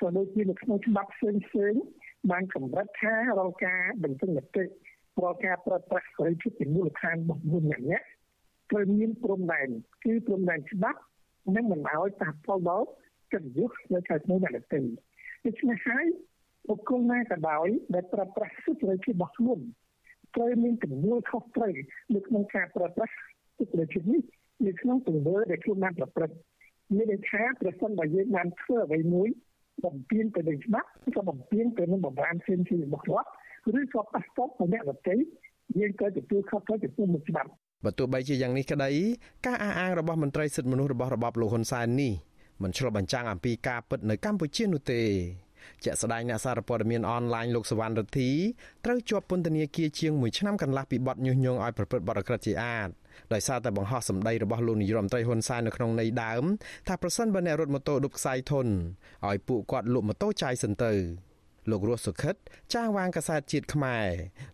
[0.00, 1.74] ក៏ដូចជានៅក្នុងច្បាប់ផ្សេងផ្សេង
[2.30, 4.64] បានកម្រិតថារាល់ការបញ្ចេញមតិ
[5.22, 8.06] រាល់ការប្រើប្រាស់សេរីភាពជាមូលដ្ឋានរបស់មនុស្សម្នាក់
[8.70, 9.68] ត្រូវមានព្រំដែន
[10.04, 11.00] គឺព្រំដែនច្បាប់
[11.56, 12.88] និងមិនឲ្យប៉ះពាល់ដល់
[13.32, 14.80] កិត្តិយសនៃការធ្វើអ្នកដទៃ
[15.44, 16.04] ដូច្នេះហើយ
[16.68, 19.60] បុគ្គលណាក៏ដោយដែលប្រើប្រាស់សិទ្ធិសេរីភាពរបស់ខ្លួន
[20.36, 21.72] ត្រូវមានទំនួលខុសត្រូវ
[22.14, 23.14] នៅក្នុងការប្រើប្រាស់
[23.58, 24.22] សិទ្ធិសេរីភាពនេះ
[24.66, 26.36] នៅក្នុងទង្វើដែលខ្លួនបានប្រព្រឹត្ត
[26.96, 29.28] មានន័យថាប្រសិនបើយើងបានធ្វើអ្វីមួយ
[29.84, 35.14] បំពេញទៅនឹងច្បាប់ក៏បំពេញទៅនឹងបំរាមផ្សេងៗរបស់រដ្ឋឬក៏ប៉ះពាល់ទៅអ្នកដទៃ
[35.78, 37.50] យើងត្រូវទទួលខុសត្រូវចំពោះមុខច្បាប់
[37.84, 38.90] បើទោះបីជាយ៉ាងនេះក្តី
[39.46, 42.12] ការអះអាងរបស់មន្ត្រីសិទ្ធិមនុស្សរបស់របបលោកហ៊ុនសែននេះ
[42.62, 45.02] មិនឆ្លុះបញ្ចាំងអំពីការពិតនៅកម្ពុជានោះទេ
[45.84, 48.30] ជាក់ស្ដែងអ្នកសារព័ត៌មានអនឡាញលោកសវណ្ណរិទ្ធី
[48.84, 52.90] ត្រូវជាប់ពន្ធនាគារជាង1ឆ្នាំកន្លះពីបទញុះញង់ឲ្យប្រព្រឹត្តបទអក្រក់ជាអាត
[53.32, 56.44] ដោយសារតែបង្ហោះសម្ដីរបស់លោកនាយរដ្ឋមន្ត្រីហ៊ុនសែននៅក្នុងន័យដើម
[56.88, 58.66] ថាប្រសិនបើអ្នករត់ម៉ូតូដប់ខ្សែធន
[59.28, 60.92] ឲ្យពួកគាត់លក់ម៉ូតូចាយសិនទៅ
[61.72, 62.34] លោករស់សុខិត
[62.72, 64.06] ចាស់វាងកាសែតជាតិខ្មែរ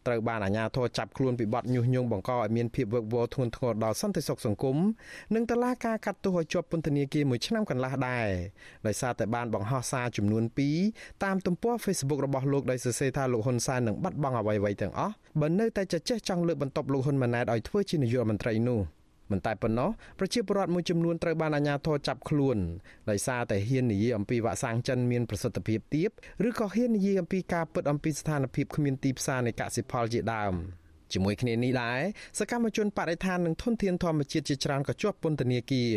[0.07, 4.76] ត្រូវបានអាជ្ញាធរចាប់ខ្លួនពីបទញុះញង់បង្កឲ្យមានភាពវឹកវរធ្ងន់ធ្ងរដល់សន្តិសុខសង្គម
[5.35, 8.29] និងតឡាការកាត់ទោសឲ្យជាប់ពន្ធនាគារមួយឆ្នាំកន្លះដែរ
[8.87, 10.44] ដោយសារតែបានបង្ហោះសារចំនួន
[10.83, 18.81] 2តាមទំព័រ Facebook របស់លោកដោយសរសេរថាលោកហ៊ុនសែននឹងបាត់បង់អ្វីៗទាំងអស់បើនៅតែចេះចង់លើកបន្ទប់លោកហ៊ុនម៉ាណែតឲ្យធ្វើជានាយករដ្ឋមន្ត្រីនោះ។
[19.30, 22.58] មិនតែប៉ុណ្ណោះប្រជាពលរដ្ឋមួយចំនួនត្រូវបានអាជ្ញាធរចាប់ខ្លួន
[23.10, 26.10] ដោយសារតែហ៊ាននិយាយអំពីវ៉ាក់សាំងចិនមានប្រសិទ្ធភាពទាប
[26.48, 30.54] ឬក៏ហ៊ាននិយាយអំពីការពិតអំពីស្ថានភាពគ្មានទីផ្សារនៃកសិផលជាដើម។
[31.12, 32.01] ជាមួយគ្នានេះដែរ
[32.38, 35.90] សកម្មជនបរិស្ថាននិងធនធានធម្មជាតិជាច្រើនក៏ជាប់ពន្ធនាគារ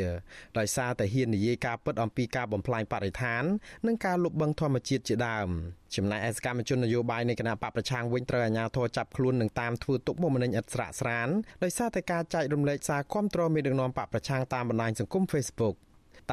[0.57, 3.43] ដោយសារតែហ៊ាននិយាយការពិតអំពីការបំផ្លាញបរិស្ថាន
[3.87, 5.49] និងការលុបបង្ខំធម្មជាតិជាដើម
[5.95, 11.27] ចំណែកឯសកម្មជននយោបាយនៃគណៈបកប្រឆាំងវិញត្រូវអាជ្ញាធរចាប់ខ្លួននិងតាមធ្វើទុកបុកម្នេញឥតស្រាកស្រាន
[11.63, 15.75] ដោយសារតែការចែករំលែកសារគាំទ្រមេដឹកនាំបកប្រឆាំងតាមបណ្ដាញសង្គម Facebook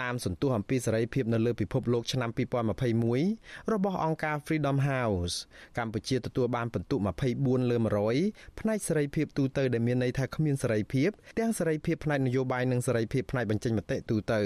[0.01, 2.31] តាមសន្ទុះអំពីសេរីភាពនៅលើពិភពលោកឆ្នាំ
[3.07, 5.35] 2021របស់អង្គការ Freedom House
[5.79, 6.97] កម្ពុជាទទួលបានពិន្ទុ
[7.35, 7.77] 24លើ
[8.19, 14.41] 100ផ្នែកសេរីភាពទូទៅដែលមានន័យថាគ្មានសេរីភាពទាំងសេរីភាពផ្នែកនយោបាយនិងសេរីភាពផ្នែកបញ្ចេញមតិទូទៅ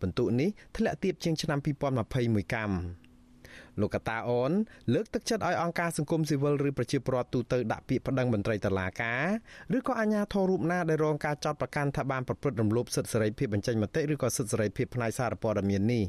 [0.00, 1.58] ពិន្ទុនេះធ្លាក់ទាបជាងឆ្នាំ
[2.06, 3.07] 2021កម្ម
[3.80, 4.52] លោកកតាអូន
[4.94, 9.24] លើកទឹកចិត្តឲ្យអង្គការសង្គមស៊ីវិលឬប្រជាពលរដ្ឋទូទៅដាក់ពាក្យប្តឹងមន្ត្រីតុលាការ
[9.76, 16.04] ឬក៏អាជ្ញាធររូបណាដែលរងការចោទប្រកាន់ថាបានប្រព្រឹត្តរំលោភសិទ្ធិសេរីភាពបញ្ចេញមតិឬក៏សិទ្ធិសេរីភាពផ្នែកសារព័ត៌មាននេះ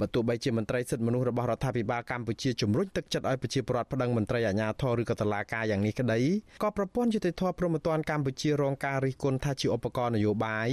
[0.00, 6.20] បើទោះបីជាមន្ត្រីសិទ្ធិមនុស្សរបស់រដ្ឋាភិបាលកម្ពុជាជំរុញទឹកចិត្តឲ្យប្រជាពលរដ្ឋប្តឹងមន្ត្រីអាជ្ញាធរឬក៏តុលាការយ៉ាងនេះក្តី
[6.62, 10.68] ក៏ប្រព័ន្ធយុតិធធព្រមត្តនកម្ពុជារងការរិះគន់ថាជាឧបករណ៍នយោបាយ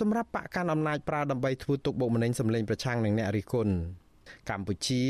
[0.00, 3.74] សម្រាប់បកកាន់អំណាចប្រើដើម្បីធ្វើទុកបុកម្នេញសម្លេងប្រឆាំងនឹងអ្នករិះគន់
[4.50, 5.02] កម្ពុជា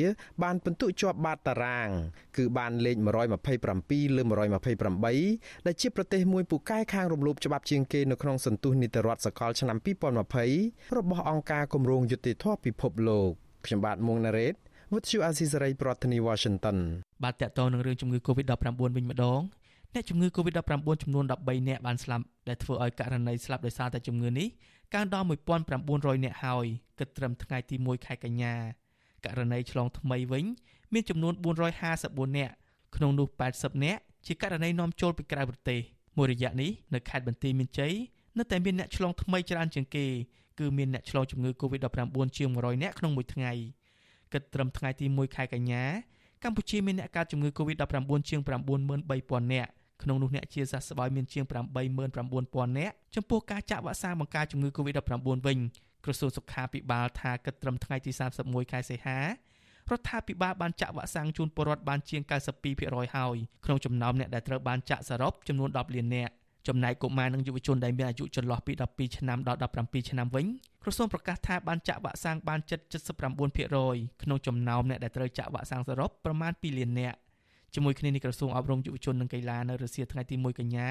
[0.42, 1.88] បានពិន្ទុជាប់បាតតារាង
[2.36, 2.96] គឺបានលេខ
[3.56, 4.22] 127លើ
[5.04, 9.78] 128ដែលជាប្រទេសមួយពូកែខាងរំលោភច្បាប់ជាងគេនៅក្នុងសន្ទុះនីតិរដ្ឋសកលឆ្នាំ
[10.36, 13.30] 2020របស់អង្គការគម្រោងយុតិធធពិភពលោក
[13.66, 14.54] ខ្ញុំបាទមួងណារ៉េត
[14.92, 16.76] With you Azisari ប្រធានាទី Washington
[17.24, 18.54] បាទតកតងនឹងរឿងជំងឺ Covid-19
[18.96, 19.40] វិញម្ដង
[19.94, 24.48] អ្នកជំងឺ Covid-19 ចំនួន13នាក់បានស្លាប់ដែលធ្វើឲ្យករណីស្លាប់ដោយសារតែជំងឺនេះ
[24.94, 25.26] កើនដល់
[25.74, 26.66] 1900នាក់ហើយ
[26.98, 28.54] គិតត្រឹមថ្ងៃទី1ខែកញ្ញា
[29.30, 30.44] ករណីឆ្លងថ្មីវិញ
[30.92, 31.34] មានចំនួន
[31.84, 32.54] 454នាក់
[32.96, 35.80] ក្នុងនោះ80នាក់ជាករណីនាំចូលពីក្រៅប្រទេស
[36.16, 37.92] មួយរយៈនេះនៅខេត្តបន្ទាយមានជ័យ
[38.38, 40.06] នៅតែមានអ្នកឆ្លងថ្មីច្រើនជាងគេ
[40.58, 43.52] គឺមានអ្នកឆ្លងជំងឺ Covid-19 ជាង100នាក់ក្នុងមួយថ្ងៃ
[44.32, 45.84] គិតត្រឹមថ្ងៃទី1ខែកញ្ញា
[46.44, 49.70] កម្ពុជាមានអ្នកកើតជំងឺ Covid-19 ជាង93000នាក់
[50.02, 55.12] ក្នុងនោះអ្នកជាសះស្បើយមានជាង89000នាក់ចំពោះការចាក់វ៉ាក់សាំងបង្ការជំងឺ Covid-19
[55.46, 55.58] វិញ
[56.06, 58.10] ក្រសួងសុខាភិបាលថាគិតត្រឹមថ្ងៃទី
[58.42, 59.26] 31ខែសីហារ
[59.98, 66.32] ដ្ឋាភិបាលបានចាក់វ៉ាក់សាំងជូនពលរដ្ឋបានជាង92%ហើយក្នុងចំណោមអ្នកដែលត្រូវបានចាក់សរុបចំនួន10លាននាក់
[66.68, 70.46] ចំណែកកុមារនិងយុវជនដែលមានអាយុចន្លោះពី12ឆ្នាំដល់17ឆ្នាំវិញ
[70.82, 72.80] ក្រសួងប្រកាសថាបានចាក់វ៉ាក់សាំងបានជិត
[73.50, 77.16] 79%ក្នុងចំណោមអ្នកដែលត្រូវចាក់វ៉ាក់សាំងសរុបប្រមាណ2លាននាក់
[77.74, 80.88] ជាមួយគ្នានេះក្រសួងអប់រំយុវជននិងកីឡានៅរសៀលថ្ងៃទី1កញ្ញា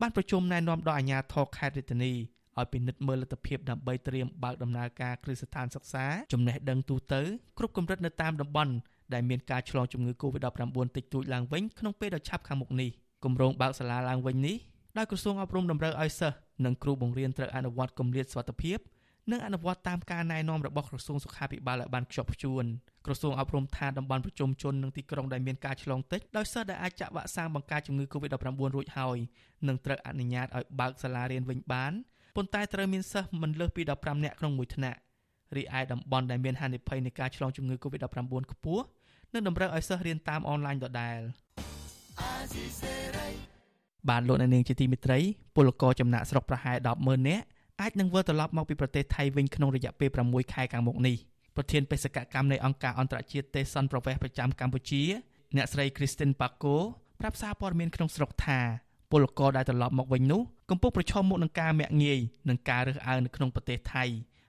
[0.00, 2.12] បានប្រជុំណែនាំដល់អាជ្ញាធរខេត្តរាជធានី
[2.58, 7.20] ឲ្យពិនិត្យមើលលទ្ធភាពដើម្បីត្រៀមបើកដំណើរការគ្រឹះស្ថានសិក្សាចំណេះដឹងទូទៅ
[7.58, 8.72] គ្រប់កម្រិតនៅតាមតំបន់
[9.14, 12.90] ដែលមានការឆ្លងជំងឺ Covid-19 តិចតួចឡើងវិញក្នុងពេលដ៏ឆាប់ខាងមុខនេះ
[13.24, 14.56] គម្រោងបើកសាលាឡើងវិញនេះ
[14.98, 18.78] ដោយក្រសួងអប់រំតម្រូវឲ្យសិស្សនិងគ្រូបង្រៀនត្រូវអនុវត្តគម្លាតសុវត្ថិភាព
[19.30, 22.64] និងអនុវត្តតាមការណែនាំរបស់ក្រសួងសុខាភិបាលឲ្យបានខ្ជាប់ខ្ជួន
[23.06, 29.18] ក្រសួងអប់រំថាតំបន់ប្រជុំជននិងទីក្រុងដែលមានការឆ្លងតិចដោយសិស្សដែលអាចចាក់វ៉ាក់សាំងបង្ការជំងឺ Covid-19 រួចហើយ
[29.68, 31.92] នឹងត្រូវអនុញ្ញាតឲ្យបើកសាលារៀនវិញបាន
[32.36, 34.98] ប៉ុន្តែត្រូវមានសិស្សមិនលើសពី15នាក់ក្នុងមួយថ្នាក់
[35.56, 38.84] រីឯតំបន់ដែលមានហានិភ័យនៃការឆ្លងជំងឺ Covid-19 ខ្ពស់
[39.32, 41.18] នឹងតម្រូវឲ្យសិស្សរៀនតាមអនឡាញដដែល
[44.08, 45.18] បានលោកនាងជាទីមេត្រី
[45.56, 47.44] ពលករចំណាក់ស្រុកប្រហែល100000នាក់
[47.80, 51.16] អាចនឹងវិលត្រឡប់មកពីប្រទេសថៃវិញក្នុងរយៈពេល6ខែខាងមុខនេះ
[51.56, 55.02] ប្រធានបេសកកម្មនៃអង្គការអន្តរជាតិទេសនប្រវេសប្រចាំកម្ពុជា
[55.56, 56.76] អ្នកស្រី Christine Paco
[57.20, 58.60] ប្រាប់សារព័ត៌មានក្នុងស្រុកថា
[59.12, 64.04] ពលករដែលត្រឡប់មកវិញនោះកំពុងប្រឈមមុខនឹងការមាក់ងាយនិងការរើសអើងនៅក្នុងប្រទេសថៃ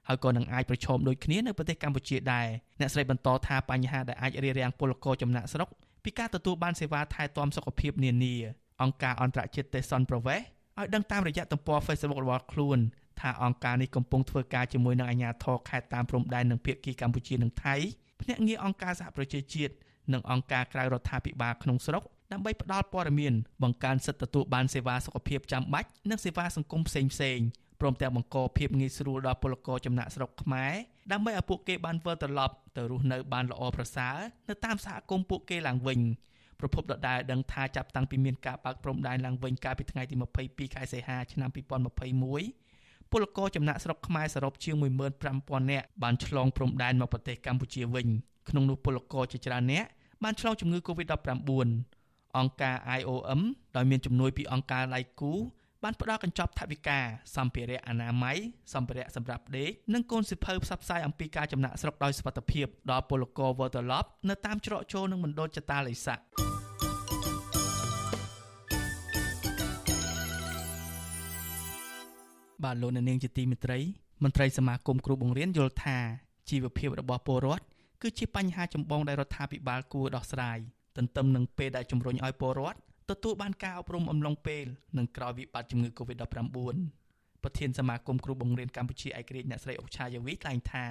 [0.08, 2.48] ហើយក៏នឹងអាចប្រឈមដូចគ្នានៅប្រទេសកម្ពុជាដែរ
[2.80, 5.70] អ្នកស្រីបន្តថាបញ្ហាដែលអាចរារាំងពលករចំណាក់ស្រុក
[6.04, 8.36] ពីការទទួលបានសេវាថែទាំសុខភាពនានា
[8.82, 12.80] អង្គការអន្តរជាតិទេសនប្រវេសឲ្យដឹងតាមរយៈទំព័រ Facebook របស់ខ្លួន
[13.22, 17.76] ថាអង្គការនេះកំពុងធ្វើការជាមួយនឹងអាជ្ញាធរខេត្តតាមព្រំដែននឹងភាគីកម្ពុជានិងថៃ
[18.22, 19.74] ភ្នាក់ងារអង្គការសហប្រជាជាតិ
[20.14, 27.40] និងអង្គការក្រៅរដ្ឋាភិបាលក្នុងស្រុក ដើម្បីផ្ដល់ព័ត៌មានបង្កើនសិទ្ធិទទួលបានសេវាសុខភាពចាំបាច់និងសេវាសង្គមផ្សេងផ្សេង
[27.82, 30.74] ព្រមទាំងបង្កភាពងាយស្រួលដល់ពលករចំណាក់ស្រុកខ្មែរ
[31.12, 34.18] ដើម្បីឲ្យពួកគេបានវិលត្រឡប់ទៅរស់នៅបានល្អប្រសើរ
[34.50, 36.00] នៅតាមសហគមន៍ពួកគេឡើងវិញ
[36.60, 40.16] ប្រពន្ធដដែលដឹងថាចាប់តាំងពីមានការបើកព្រំដែនឡើងវិញកាលពីថ្ងៃទី
[40.46, 41.50] 22ខែសីហាឆ្នាំ
[42.36, 48.08] 2021ពលករចំណាក់ស្រុកខ្មែរសរុបជាង15000នាក់បានឆ្លងព្រំដែនមកប្រទេសកម្ពុជាវិញ
[48.50, 49.90] ក្នុងនោះពលករជាច្រើននាក់
[50.24, 51.70] បានឆ្លងជំងឺ Covid-19
[52.38, 53.42] អង្គការ IOM
[53.76, 55.34] ដោយមានជំនួយពីអង្គការដៃគូ
[55.84, 57.00] បានផ្ដល់កញ្ចប់ថវិកា
[57.36, 58.38] សម្ភារៈអនាម័យ
[58.74, 66.20] សម្ភារៈសម្រាប់ដេកនិងកូនសិភៅផ្សព្វផ្សាយអំពីការចំណាក់ស្រុកដោយសុវត្ថិភាពដល់ពលករវត្តឡប់នៅតាមច្រកចូលនិងមណ្ឌលចតាល័យស័ក
[72.64, 73.80] បាទលោកនាងជាទីមេត្រី
[74.24, 75.98] មន្ត្រីសមាគមគ្រូបង្រៀនយល់ថា
[76.50, 77.64] ជីវភាពរបស់ពលរដ្ឋ
[78.02, 80.60] គឺជាបញ្ហាចម្បងដែលរដ្ឋាភិបាលគួរដោះស្រាយ
[80.98, 82.80] ទន្ទឹមនឹងពេលដែលជំរុញឲ្យពលរដ្ឋ
[83.10, 84.66] ទទួលបានការអប់រំអំឡុងពេល
[84.98, 86.26] និងក្រោយវិបត្តិជំងឺ Covid-19
[87.44, 90.86] ប្រធានសមាគមគ្រូបង្រៀនកម្ពុជាឯករាជ្យអ្នកស្រីអុកឆាយាវីថ្លែងថា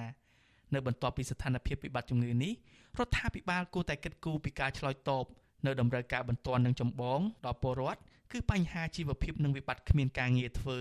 [0.73, 2.53] នៅបន្ទាប់ពីស្ថានភាពវិបត្តិជំងឺនេះ
[2.99, 5.25] រដ្ឋាភិបាលគួរតែគិតគូរពីការឆ្លើយតប
[5.65, 7.99] នៅតម្រូវការបន្ទាន់និងចម្បងដល់ពលរដ្ឋ
[8.31, 10.79] គឺបញ្ហាជីវភាពនិងវិបត្តិគ្មានការងារធ្វើ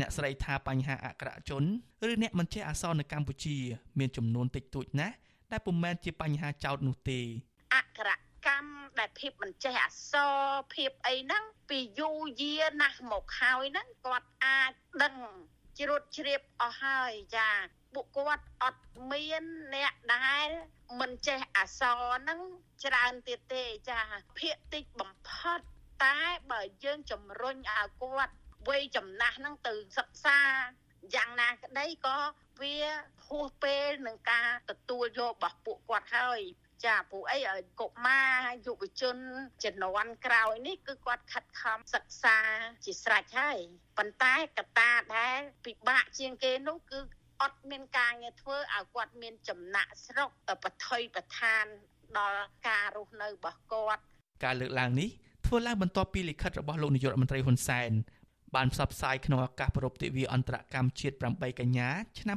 [0.00, 1.64] អ្នកស្រីថាបញ្ហាអក្ខរជន
[2.10, 3.56] ឬអ្នកមិនចេះអក្សរនៅកម្ពុជា
[3.98, 5.14] មានចំនួនតិចតួចណាស់
[5.50, 7.20] ដែលពុំមែនជាបញ្ហាចោតនោះទេ
[7.74, 8.08] អក្ខរ
[8.46, 10.36] កម្មដែលភាពមិនចេះអសរ
[10.74, 15.14] ភាពអីហ្នឹងពីយូរយារណាស់មកហើយហ្នឹងគាត់អាចដឹង
[15.78, 17.48] ជ្រួតជ្រាបអស់ហើយចា
[17.94, 18.82] ពួកគាត់អត់
[19.12, 20.48] មានអ្នកដែល
[21.00, 22.40] មិនចេះអសរហ្នឹង
[22.84, 24.00] ច្រើនទៀតទេចា
[24.38, 25.60] ភាកតិចបំផុត
[26.04, 26.18] តែ
[26.52, 28.34] បើយើងជំរុញឲ្យគាត់
[28.68, 30.40] វ័យចំណាស់ហ្នឹងទៅសិក្សា
[31.14, 32.18] យ៉ាងណាក្តីក៏
[32.60, 32.76] វា
[33.26, 36.40] ហួសពេលនឹងការទទួលយករបស់ពួកគាត់ហើយ
[36.84, 39.16] ចាព្រោះអីឲ្យកុមារយុវជន
[39.64, 42.38] ជំនាន់ក្រោយនេះគឺគាត់ខិតខំសិក្សា
[42.84, 43.58] ជាស្រេចហើយ
[43.98, 47.00] ប៉ុន្តែកត្តាដែលពិបាកជាងគេនោះគឺ
[47.42, 50.30] អត់មានការងារធ្វើឲ្យគាត់មានចំណាក់ស្រុក
[50.62, 51.64] បថុយបឋាន
[52.18, 54.02] ដល់ការរស់នៅរបស់គាត់
[54.44, 55.08] ការលើកឡើងនេះ
[55.46, 57.90] ធ្វើឡើងបន្ទាប់ពីលិខិតរបស់លោកនាយករដ្ឋមន្ត្រីហ៊ុនសែន
[58.54, 62.36] បានផ្សព្វផ្សាយក្នុងឱកាសប្រពៃទិវាអន្តរកម្មជាតិ8កញ្ញាឆ្នាំ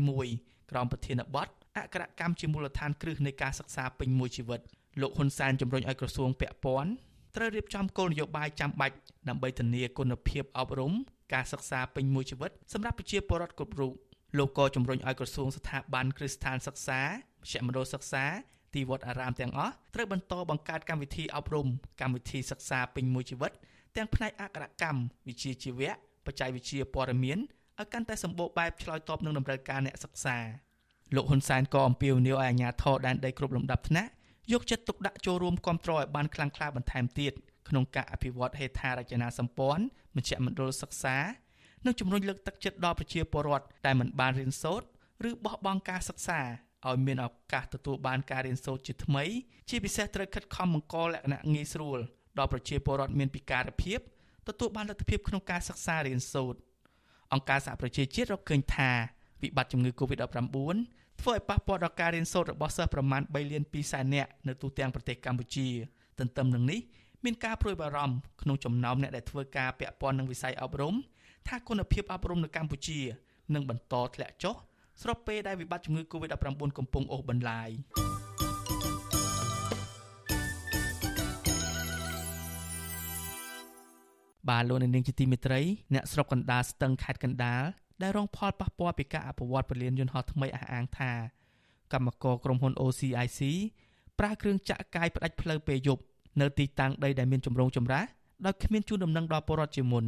[0.00, 4.60] 2021ក្រោមប្រធានបទ អក្សរកម្មជាមូលដ្ឋានគ្រឹះនៃការសិក្សាពេញមួយជីវិត
[5.00, 6.90] លោកហ៊ុនសែនជំរុញឲ្យក្រសួងពាក់ព័ន្ធ
[7.36, 8.96] ត្រូវរៀបចំគោលនយោបាយចាំបាច់
[9.28, 10.92] ដើម្បីធានាគុណភាពអប់រំ
[11.34, 13.92] ការសិក្សាពេញមួយជីវិតសម្រាប់ប្រជាពលរដ្ឋគ្រប់រូប
[14.38, 18.24] លោកក៏ជំរុញឲ្យក្រសួងស្ថាប័នគ្រឹះស្ថានសិក្សាមជ្ឈមណ្ឌលសិក្សា
[18.74, 21.66] ទីវត្តអារាមទាំងអស់ត្រូវបន្តបង្កើតកម្មវិធីអប់រំ
[22.00, 23.52] កម្មវិធីសិក្សាពេញមួយជីវិត
[23.96, 25.92] ទាំងផ្នែកអក្សរកម្មវិជ្ជាជីវៈ
[26.26, 27.38] បច្ចេកវិទ្យាព័ត៌មាន
[27.80, 30.36] ឲ្យកាន់តែសម្បូរបែបឆ្លើយតបនឹងតម្រូវការអ្នកសិក្សា
[31.14, 34.10] លោកហ៊ុនសែនក៏អំពាវនាវឲ្យអាជ្ញាធរដែនដីគ្រប់លំដាប់ថ្នាក់
[34.52, 37.32] យកចិត្តទុកដាក់ចូលរួមគ្រប់គ្រងឲ្យបានខ្លាំងក្លាបន្ថែមទៀត
[37.68, 39.84] ក្នុងការអភិវឌ្ឍហេដ្ឋារចនាសម្ព័ន្ធ
[40.16, 41.16] មជ្ឈមណ្ឌលសិក្សា
[41.86, 46.40] និងជំរុញលើកទឹកចិត្តដល់ប្រជាពលរដ្ឋដែលមិនបានរៀនសូត្រឬបោះបង់ការសិក្សា
[46.88, 49.24] ឲ្យមានឱកាសទទួលបានការរៀនសូត្រជាថ្មី
[49.68, 51.98] ជាពិសេសត្រូវខិតខំបង្កលក្ខណៈងាយស្រួល
[52.38, 54.00] ដល់ប្រជាពលរដ្ឋមានពិការភាព
[54.48, 56.58] ទទួលបានលទ្ធភាពក្នុងការសិក្សារៀនសូត្រ
[57.32, 58.90] អង្គការសហប្រជាជាតិរកឃើញថា
[59.42, 65.66] វិបត្តិជំងឺ Covid-19 ធ្វើឲ្យប៉ះពាល់ដល់ការរៀនសូត្ររបស់សិស្សប្រមាណ3លាន2សែននាក់នៅទូទាំងប្រទេសកម្ពុជា
[66.18, 66.80] ទន្ទឹមនឹងនេះ
[67.24, 70.94] មានការព្រួយបារម្ភក្នុងចំណោមអ្នកដែលធ្វើការពាក់ព័ន្ធនឹងវិស័យអប់រំ
[71.48, 73.00] ថាគុណភាពអប់រំនៅកម្ពុជា
[73.54, 74.54] នឹងបន្តធ្លាក់ចុះ
[75.02, 77.70] ស្របពេលដែលវិបត្តិជំងឺ Covid-19 កំពុងអូសបន្លាយ
[84.48, 85.60] បាទលោកនាងជាទីមេត្រី
[85.94, 87.62] អ្នកស្រុកកណ្ដាលស្ទឹងខេត្តកណ្ដាល
[88.02, 91.12] ដែលរងផលប៉ះពាល់ពីការអភិវឌ្ឍពលានយន្តហោះថ្មីអះអាងថា
[91.92, 93.40] កម្មករក្រុមហ៊ុន OCIC
[94.18, 96.02] ប្រើគ្រឿងចាក់កាយផ្ដាច់ផ្លូវពេលយប់
[96.40, 98.08] នៅទីតាំងដីដែលមានចម្រងចម្រាស់
[98.46, 100.04] ដោយគ្មានជូនដំណឹងដល់ពលរដ្ឋជាមុន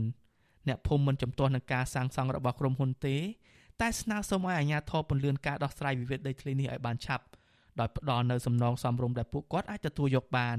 [0.68, 3.16] អ្នកភូមិមិនចំទាស់នឹងការសាងសង់របស់ក្រុមហ៊ុនទេ
[3.80, 7.24] តែស្នើសុំឲ្យអាជ្ញាធរពន្យាការដោះស្រាយវិវាទដីធ្លីនេះឲ្យបានឆាប់
[7.80, 10.59] ដោយផ្ដល់នៅសំណងសមរម្យដែលពួកគាត់អាចទទួលយកបាន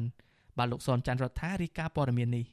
[0.57, 2.45] បាទលោកសនច័ន្ទរដ្ឋារីកាព័ត៌មាននេះ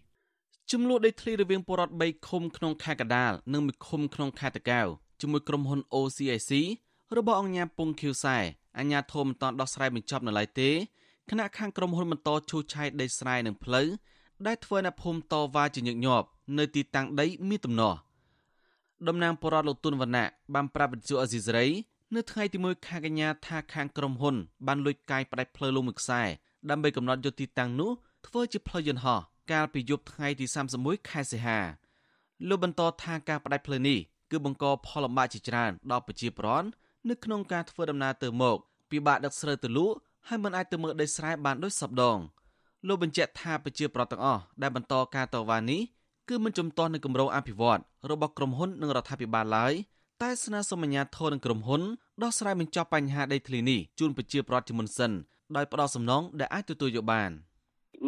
[0.73, 4.87] ចំនួនដីធ្លីរវាងពលរដ្ឋ3ឃុំក្នុងខេត្តកដាលនិងមួយឃុំក្នុងខេត្តតាកែវ
[5.21, 6.51] ជាមួយក្រុមហ៊ុន OCIC
[7.17, 8.37] របស់អង្គញាពងខៀវសែ
[8.79, 10.71] អាញាធមមិនតាន់ដោះស្រាយបញ្ចប់នៅឡើយទេ
[11.31, 13.89] គណៈខាងក្រុមហ៊ុនបន្តឈូសឆាយដីស្រែនិងផ្លូវ
[14.47, 16.27] ដែលធ្វើអ្នកភូមិតវ៉ាជាញឹកញាប់
[16.59, 17.99] នៅទីតាំងដីមានទំនាស់
[19.09, 21.67] តំណាងបរដ្ឋលោកទុនវណ្ណៈបានប្រាប់វិទ្យុអេស៊ីសេរី
[22.15, 26.23] នៅថ្ងៃទី1ខែកញ្ញាថាខាងក្រុមហ៊ុនបានលួចកាយផ្ដាច់ផ្លូវលំមួយខ្សែ
[26.71, 27.91] ដើម្បីកំណត់យុទ្ធទីតាំងនោះ
[28.27, 29.21] ធ្វើជាផ្លូវយន្តហោះ
[29.53, 30.47] កាលពីយប់ថ្ងៃទី
[30.79, 31.59] 31ខែសីហា
[32.49, 33.99] លោកបន្តថាការផ្ដាច់ផ្លូវនេះ
[34.31, 36.69] គឺបង្កផលលំបាកជាច្រើនដល់ប្រជាពលរដ្ឋ
[37.09, 38.57] នៅក្នុងការធ្វើដំណើរទៅមក
[38.91, 39.97] ពិបាកដឹកស្រូវទៅលក់
[40.29, 42.19] ហើយមិនអាចទៅមើលដីស្រែបានដូចសពដង
[42.87, 45.81] លោកបញ្ជាក់ថាប្រជាពលរដ្ឋទាំងអស់ដែលបន្តការតវ៉ានេះ
[46.29, 49.73] គឺមិនជំទាស់នឹងគម្រោងអភិវឌ្ឍរបស់ក្រុមហ៊ុននិងរដ្ឋាភិបាលឡើយ
[50.23, 51.83] តែស្នើសុំអាជ្ញាធរនិងក្រុមហ៊ុន
[52.23, 55.13] ដោះស្រាយបញ្ចប់បញ្ហាដីធ្លីនេះជូនប្រជាពលរដ្ឋជាមុនសិន
[55.57, 57.31] ដោយផ្ដោតសំណងដែលអាចទទួលយកបាន។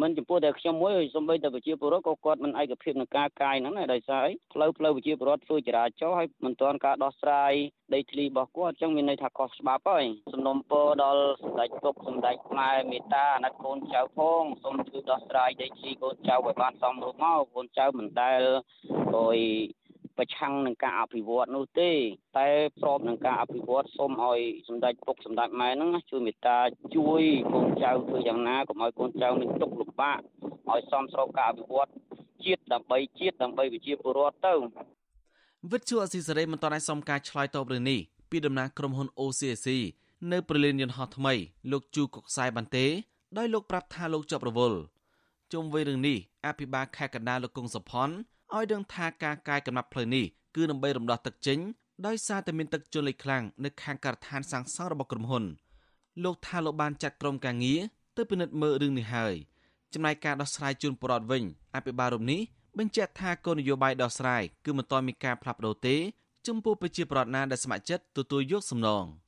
[0.01, 7.53] មិនចំពោះតែខ្ញុំមួយសំបីតែប្រជាពលរដ្ឋក៏គាត់មិនឯកភាពនឹងការកាយហ្នឹងដែរដោយសារអីផ្លូវផ្លូវប្រជាពលរដ្ឋធ្វើចរាចរណ៍ហើយមិនទាន់ការដោះស្រាយ
[7.93, 18.41] ដីធ្លីរបស់គាត់អញ្ចឹងមានន័យថាខុសច្បាប់ហើយសំណុំពរដល់សម្ដេចពុកសម្ដេចម៉ែមេតាអាណិតកូនចៅផងសូមជួយដោះស្រាយដីធ្លីកូនចៅឲ្យបានសមរម្យមកកូនចៅមិនដែល
[19.15, 19.39] អុយ
[20.17, 21.91] ប្រឆាំងនឹងការអភិវឌ្ឍនោះទេ
[22.37, 22.47] តែ
[22.79, 26.57] ស្របនឹងការអភិវឌ្ឍសូមឲ្យសម្ដេចពុកសម្ដេចម៉ែហ្នឹងជួយមេត្តា
[26.95, 27.21] ជួយ
[27.53, 30.19] កូនចៅធ្វើយ៉ាងណាកុំឲ្យកូនចៅនឹងទុកលំបាក
[30.71, 31.89] ឲ្យសមស្របការអភិវឌ្ឍ
[32.45, 34.53] ជាតិដើម្បីជាតិដើម្បីប្រជាពលរដ្ឋទៅ
[35.71, 37.99] វិទ្យុអស៊ីសេរីមិនតន់ឲ្យសមការឆ្លើយតបរឿងនេះ
[38.29, 39.67] ពីដំណាងក្រុមហ៊ុន OCC
[40.31, 41.33] នៅប្រលានយន្តហោះថ្មី
[41.71, 42.85] លោកជូកុកសាយបានទេ
[43.37, 44.79] ដោយលោកប្រាប់ថាលោកជាប់រវល់
[45.53, 48.09] ជុំវិញរឿងនេះអភិបាលខេត្តកណ្ដាលលោកគង់សុផុន
[48.53, 51.59] ឲ្យដឹងថាការកាយកំណត់ផ្លូវនេះគឺដើម្បីរំដោះទឹកចេញ
[52.07, 55.43] ដោយសារតែមានទឹកជន់លិចខ្លាំងនៅខាងការដ្ឋានសាងសង់របស់ក្រុមហ៊ុន
[56.23, 57.81] លោកថាលោកបានចាត់ក្រុមការងារ
[58.17, 59.33] ទៅពិនិត្យមើលរឿងនេះហើយ
[59.93, 61.43] ចំណែកការដោះស្រាយជូនប្រវត្តិវិញ
[61.75, 62.41] អភិបាលរំនេះ
[62.77, 65.95] បញ្ជាក់ថាគោលនយោបាយដោះស្រាយគឺមិនទាន់មានការផ្លាស់ប្ដូរទេ
[66.47, 69.05] ចំពោះប្រជាប្រដ្ឋណាដែលស្ម័គ្រចិត្តទទួលយកសំណង។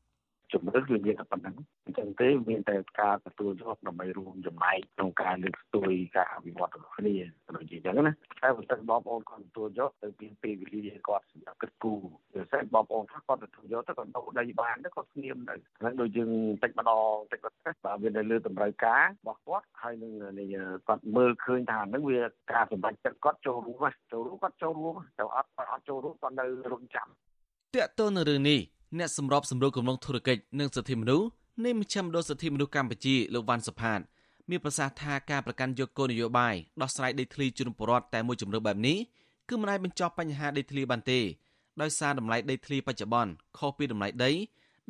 [0.53, 1.55] ជំរឿនគឺមានតែប៉ុណ្ណឹង
[1.85, 7.15] អញ្ចឹងទេមានតែការទទួលយកដើម្បីរួមចំណែកក្នុងការលើកស្ទួយការអភិវឌ្ឍរបស់គ្នា
[7.55, 12.01] ដូចជាអញ្ចឹងណាតែបើសិនបងប្អូនគាត់ទទួលយកទៅមានពេលវេលាគាត់សម្រាប់គិតគូរ
[12.33, 16.31] បើសិនបងប្អូនថាគាត់ទទួលយកទៅគាត់ដូរដីបានទៅគាត់ស្ងៀមទៅហ្នឹងដូចយើង
[16.63, 17.55] តិចម្ដងតិចគាត់
[17.85, 20.11] បើវានៅលើតម្រូវការរបស់គាត់ហើយនឹង
[20.87, 23.77] គាត់មើលឃើញថាហ្នឹងវាការសម្រេចចិត្តគាត់ចូលរួម
[24.11, 27.07] ចូលរួមគាត់ចូលរួមទៅអត់គាត់អត់ចូលរួមគាត់នៅរងចាំ
[27.75, 28.59] តាក់ទងនឹងរឿងនេះ
[28.95, 31.27] អ្នកសម្របសម្រួលគម្រោងធុរកិច្ចនិងសិទ្ធិមនុស្ស
[31.65, 33.99] នៃមជ្ឈមណ្ឌលសិទ្ធិមនុស្សកម្ពុជាលោកវ៉ាន់សុផាត
[34.49, 38.97] មានប្រសាសន៍ថាការប្រកាន់យកគោលនយោបាយដោះស្រាយដីធ្លីជូនពលរដ្ឋតែមួយជំរឿបែបនេះ
[39.49, 41.19] គឺមិនអាចបញ្ចប់បញ្ហាដីធ្លីបានទេ
[41.81, 44.31] ដោយសារតម្លៃដីធ្លីបច្ចុប្បន្នខុសពីតម្លៃដី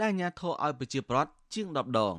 [0.01, 2.15] ដែលអាជ្ញាធរឲ្យប្រជាពលរដ្ឋជាង10ដង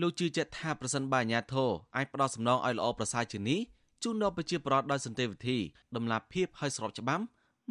[0.00, 3.60] លោកជឿជាក់ថាប្រសិនបើអាជ្ញាធរអាចផ្ដល់សំណងឲ្យល្អប្រសើរជាងនេះ
[4.02, 5.58] ជូនដល់ប្រជាពលរដ្ឋដោយសន្តិវិធី
[5.96, 7.24] ដំណាភៀបឲ្យស្របច្បាប់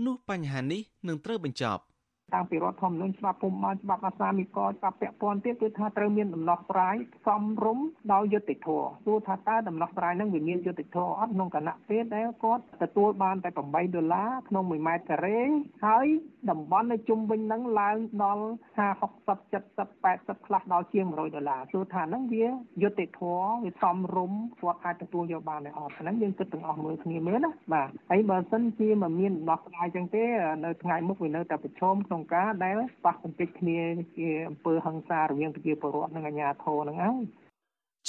[0.06, 1.82] នោះបញ្ហានេះនឹងត្រូវបញ្ចប់។
[2.34, 15.42] តាំងពីរដ្ឋធម្មនុញ្ញច្បាប់ពុំបានច្បាប់អាសាមីកច្បាប់ពាក់ព័ន្ធទៀតគឺថាត្រូវមានដំណោះស្រាយសមរម្យដោយយុត្តិធម៌ទោះថាតើដំណោះស្រាយនឹងវាមានយុត្តិធម៌អត់ក្នុងគណៈពេលដែលគាត់ទទួលបានតែ8ដុល្លារក្នុង1ម៉ែត្រការ៉េ
[15.86, 16.08] ហើយ
[16.52, 18.46] តំបន់នៅជុំវិញនឹងឡើងដល់
[18.78, 22.46] 50 60 70 80ខ្លះដល់ជាង100ដុល្លារទោះថានឹងវា
[22.84, 30.24] យុត្តិធម៌វាសមរម្យគាត់អាចទទួលយកបានដែរអត់ហ្នឹងយើងគិតទាំងអស់មើលគ្នាមើលណាបាទហើយបើសិនជាមិនមានដំណោះស្រាយចឹងទេ
[30.66, 33.80] នៅថ្ងៃមុខវានៅតែប្រឈមក្នុងការដែលប៉ះទង្គិចគ្នា
[34.18, 37.18] ជាអំពើហិង្សារវាងប្រជាពលរដ្ឋនិងអាជ្ញាធរហ្នឹងហើយ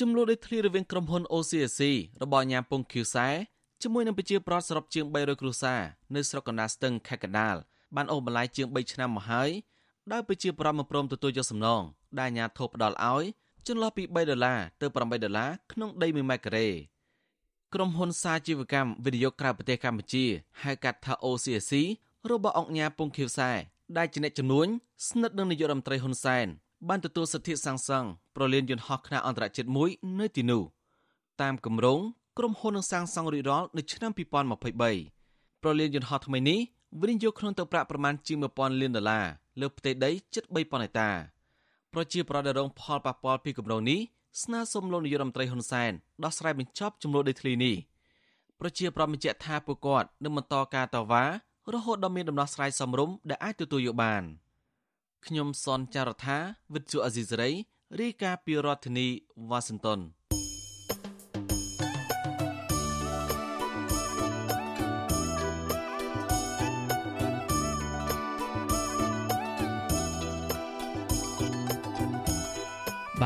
[0.01, 1.83] ចំនួនដីធ្លីរវាងក្រុមហ៊ុន OCSC
[2.23, 3.29] របស់អាញាពងឃីវសែ
[3.83, 5.81] ជាមួយនឹងប្រជាប្រដ្ឋសរុបជាង300គ្រួសារ
[6.15, 7.57] នៅស្រុកកណ្ដាលស្ទឹងខេត្តកណ្ដាល
[7.95, 9.51] បានអូសបន្លាយជាង3ឆ្នាំមកហើយ
[10.13, 11.83] ដោយប្រជាប្រដ្ឋមិនព្រមទទួលយកសំណង
[12.19, 13.25] ដែលអាញាធិបផ្ដល់ឲ្យ
[13.67, 16.69] ចន្លោះពី3ដុល្លារទៅ8ដុល្លារក្នុងដី1ម៉ែត្រការ៉េ
[17.75, 20.25] ក្រុមហ៊ុនសាជីវកម្មវិនិយោគក្រៅប្រទេសកម្ពុជា
[20.63, 21.75] ហៅកាត់ថា OCSC
[22.31, 23.51] របស់អង្គញាពងខៀវសែ
[23.97, 24.67] ដែលជាអ្នកជំនួញ
[25.09, 26.47] ស្និទ្ធនឹងនាយករដ្ឋមន្ត្រីហ៊ុនសែន
[26.89, 30.63] បានទទួលសិទ្ធិសាងសង់ប្រលានយន្តហោះខ្នាតអន្តរជាតិមួយនៅទីនោះ
[31.43, 32.01] តាមគម្រោង
[32.39, 36.61] ក្រុមហ៊ុននឹងសាងសង់រួចរាល់នៅឆ្នាំ2023ប្រលានយន្តហោះថ្មីនេះ
[37.01, 39.27] វិនិយោគក្នុងទឹកប្រាក់ប្រមាណជាង1000លានដុល្លារ
[39.61, 41.11] លើផ្ទៃដីជិត3000ហិកតា
[41.93, 44.01] ប្រជាប្រដ្ឋដែលរងផលប៉ះពាល់ពីគម្រោងនេះ
[44.43, 45.93] ស្នើសុំលោកនាយករដ្ឋមន្ត្រីហ៊ុនសែន
[46.25, 47.77] ដោះស្រាយបញ្ចប់ចំនួនដីធ្លីនេះ
[48.61, 51.25] ប្រជាប្រដ្ឋបញ្ជាក់ថាពួកគាត់នឹងបន្តការតវ៉ា
[51.75, 54.23] រហូតដល់មានដំណោះស្រាយសមរម្យដែលអាចទទួលយកបាន
[55.27, 56.37] ខ្ញុំសនចាររថា
[56.75, 57.51] វិទ្យុអេស៊ីសរ៉ៃ
[58.01, 59.07] រាយការណ៍ពីរដ្ឋធានី
[59.51, 60.01] វ៉ាស៊ីនតោន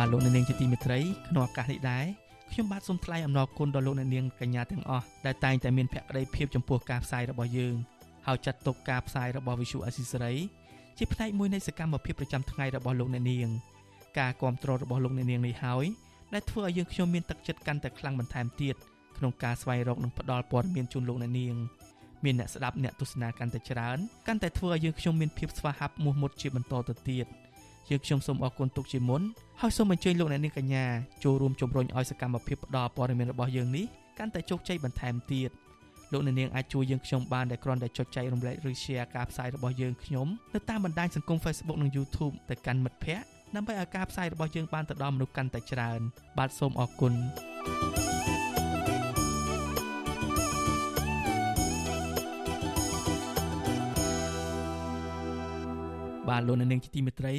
[0.02, 2.04] បាទលោកនាងជាទីមេត្រីក្នុងឱកាសនេះដែរ
[2.52, 7.74] ខ្ញុំបាទសូមថ្លែងអំណរគុណដល់លោកអ្នកនាងកញ្ញាទាំងអស់ដែលតែងតែមានភក្ដីភាពចំពោះការផ្សាយរបស់យើង
[8.26, 10.38] ហើយចាត់ទុកការផ្សាយរបស់ Visual Assisray
[10.98, 13.48] ជាផ្នែកមួយនៃសកម្មភាពប្រចាំថ្ងៃរបស់លោកអ្នកនាង
[14.18, 15.84] ការគ្រប់គ្រងរបស់លោកអ្នកនាងនេះហើយ
[16.34, 18.76] ដែលធ្វើឲ្យយើងខ្ញុំមានទឹកចិត្តកាន់តែខ្លាំងបន្ថែមទៀត
[19.16, 21.54] ក្នុងការស្វែងរកនិងផ្តល់ព័ត៌មានជូនលោកអ្នកនាង
[22.24, 27.26] មានអ្នកស្ដាប់អ្នកទស្សនាកាន់តែច្រើនកាន់តែធ្វើឲ្យយើងខ្ញុំមានភាពស្វាហាប់មោះមុតជាបន្តទៅទៀត
[27.88, 29.22] យើងខ្ញុំសូមអរគុណទុកជាមុន
[29.60, 30.84] ហើយសូមអញ្ជើញលោកអ្នកនាងកញ្ញា
[31.24, 33.86] ចូលរួមជំរុញឲ្យសកម្មភាពផ្តល់ព័ត៌មានរបស់យើងនេះ
[34.18, 35.50] កាន់តែជោគជ័យបន្ថែមទៀត
[36.12, 46.00] លោកអ្នកនាងអាចជួយយើងខ្ញុំបានដែលគ្រាន់តែចុចចែករំលែកឬ share ការផ្សាយរបស់យើងខ្ញុំនៅតាមបណ្ដាញសង្គម Facebook និង YouTube ទៅកាន់មិត្តភ័ក្តិដើម្បីឲ្យការផ្សាយរបស់យើងបានទៅដល់មនុស្សកាន់តែច្រើន
[46.38, 47.12] បាទសូមអរគុណ
[56.28, 57.34] បាទលោកអ្នកនាងជាទីមេត្រី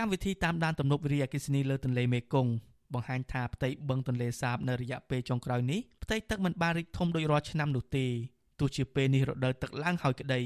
[0.00, 2.52] កម្មវិធីតាមដានទំនប់វារីអគ្គិសនីលើទន្លេមេគង្គ
[2.94, 8.06] បង្ហាញថាផ្ទៃបឹងទន្លេសាបនៅរយៈពេលចុងក្រោយនេះផ្ទៃទឹកមិនបានរីកធំដូចរាល់ឆ្នាំនោះទេ
[8.60, 10.40] ទោះជាពេលនេះរដូវទឹកឡើងហើយក្តី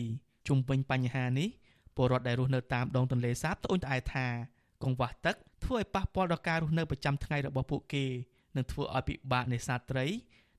[0.48, 1.48] ជុំវិញបញ្ហានេះ
[1.96, 4.26] ពលរដ្ឋដែលរស់នៅតាមដងទន្លេសាបត្អូញត្អែថា
[4.82, 8.04] កង្វះទឹកធ្វើឲ្យប៉ះពាល់ដល់ការរស់នៅប្រចាំថ្ងៃរបស់ពួកគេ
[8.56, 10.06] និងធ្វើឲ្យពិបាកនេសាទត្រី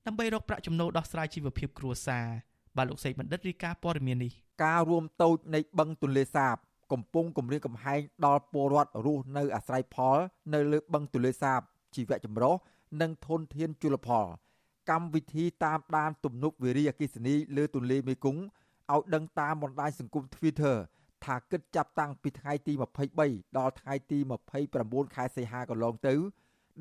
[0.06, 2.28] ដើម្បីរកប្រាក់ចំណូលដោះស្រាយជីវភាពគ្រួសារ
[2.78, 6.56] បាទលោកសេកបណ្ឌិតរាយការណ៍ព័ត៌មាននេះការរួមតូចនៃបឹងទន្លេសាប
[6.92, 10.18] កំពុងគម្រាមកំហែងដល់ពលរដ្ឋរស់នៅអាស្រ័យផល
[10.54, 11.60] នៅលើបឹងទន្លេសាប
[11.96, 12.56] ជីវៈចម្រុះ
[13.02, 14.26] និងធនធានជលផល
[14.90, 18.42] កម្មវិធីតាមដានទំនប់វារីអគ្គិសនីលើទន្លេមេគង្គ
[18.94, 20.76] ឲ្យដឹងតាមបណ្ដាញសង្គម Twitter
[21.26, 22.74] ថាគិតចាប់តាំងពីថ្ងៃទី
[23.16, 24.18] 23ដល់ថ្ងៃទី
[24.68, 26.16] 29ខែសីហាកន្លងទៅ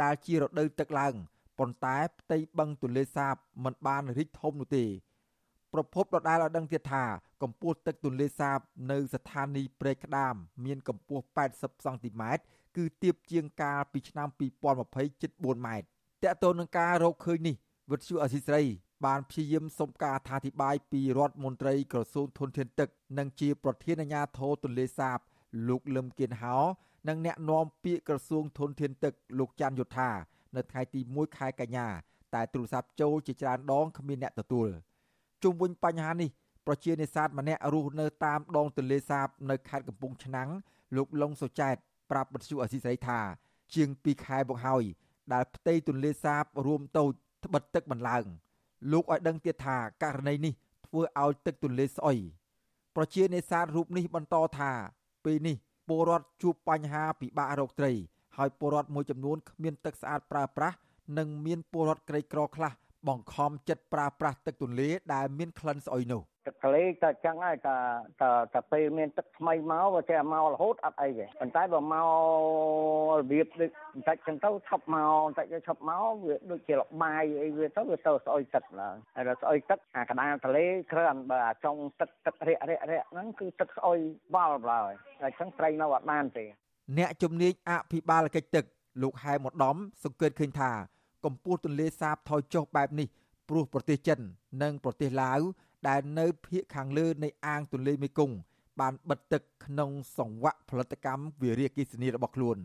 [0.03, 1.15] ដែលជារដូវទឹកឡើង
[1.59, 3.35] ប៉ុន្តែផ្ទៃបឹងទន្លេសាប
[3.65, 4.85] មិនបានរីកធំនោះទេ
[5.73, 7.05] ប្រពន្ធដដែលឲ្យដឹងទៀតថា
[7.43, 8.59] កម្ពស់ទឹកទន្លេសាប
[8.91, 12.43] នៅស្ថានីយ៍ព្រែកក្តាម មានកម្ពស់80សង់ទីម៉ែត្រ
[12.77, 14.29] គឺទៀបជាងកាលពីឆ្នាំ
[14.75, 15.87] 2020ជិត4ម៉ែត្រ
[16.23, 17.57] តកតូននឹងការរកឃើញនេះ
[17.91, 18.63] វិទ្យុអសីស្រី
[19.07, 22.89] បានព្យាយាមសុំការអធិប្បាយពីរដ្ឋមន្ត្រីក្រសួងធនធានទឹក
[23.19, 25.19] និងជាប្រធានអាជ្ញាធរទន្លេសាប
[25.69, 26.57] លោកលឹមគៀនហោ
[27.09, 30.11] និងអ្នកនាំពាក្យក្រសួងធនធានទឹកលោកច័ន្ទយុធា
[30.57, 31.89] នៅថ្ងៃទី1ខែកញ្ញា
[32.35, 34.69] តែទូរស័ព្ទចូលជាច្រើនដងគ្មានអ្នកទទួល
[35.43, 36.31] ជុំវិញបញ្ហានេះ
[36.67, 40.49] ប្រជានេសាទម្នាក់រស់នៅតាមដងទន្លេសាបនៅខេត្តកំពង់ឆ្នាំង
[40.97, 41.77] លោកលងសុចែត
[42.11, 43.21] ប្រាប់បទសុអសីស្រីថា
[43.75, 44.85] ជាង2ខែមកហើយ
[45.33, 47.13] ដែលផ្ទៃទន្លេសាបរួមតូច
[47.45, 48.25] ត្បិតទឹកមិនឡើង
[48.93, 50.53] លោកឲ្យដឹងទៀតថាករណីនេះ
[50.87, 52.19] ធ្វើឲ្យទឹកទន្លេស្អុយ
[52.97, 54.71] ប្រជានេសាទរូបនេះបន្តថា
[55.25, 55.57] ពេលនេះ
[55.89, 57.93] ពលរដ្ឋជួបបញ្ហាពិបាករកត្រី
[58.37, 60.77] ហើយពលរដ្ឋមួយចំនួនគ្មានទឹកស្អាតប្រើប្រាស់
[61.19, 62.73] និងមានពលរដ្ឋក្រីក្រខ្លះ
[63.09, 67.77] បង្ខំចិត្តប្រើប្រាស់ទឹកទន្លេដែលមានក្លិនស្អុយនោះទឹកទន្លេតែចឹងហើយតែ
[68.23, 72.09] តែតែពេលមានទឹកថ្មីមកវាចេះមករហូតអត់អីទេប៉ុន្តែបើមក
[73.19, 83.99] របៀបដូចបន្តិចចឹងទៅឈប់មកបន្តិចទៅឈប់មកវាដូចជាលបាយអីវាទៅវាទៅស្អុយទឹកឡើងហើយដល់ស្អុយទឹកអាកណ្ដាលទន្លេគ្រាន់បើអាចុងទឹកទឹករាក់រាក់រាក់ហ្នឹងគឺទឹកស្អុយ
[84.35, 86.45] បល់បឡើយតែចឹងត្រីនៅអត់បានទេ
[86.99, 88.65] អ្នកជំនាញអភិបាលកិច្ចទឹក
[89.03, 90.71] លោកហែមឧត្តមសង្កេតឃើញថា
[91.25, 93.09] កម្ពស់ទន្លេសាបថយចុះបែបនេះ
[93.49, 94.19] ព្រោះប្រទេសចិន
[94.63, 95.41] និងប្រទេសឡាវ
[95.89, 98.37] ដែលនៅភាគខាងលើនៃអាងទន្លេមេគង្គ
[98.81, 102.57] បានបិទទឹកក្នុងសង្វាក់ផលិតកម្មវារីអគ្គិសនីរបស់ខ្លួន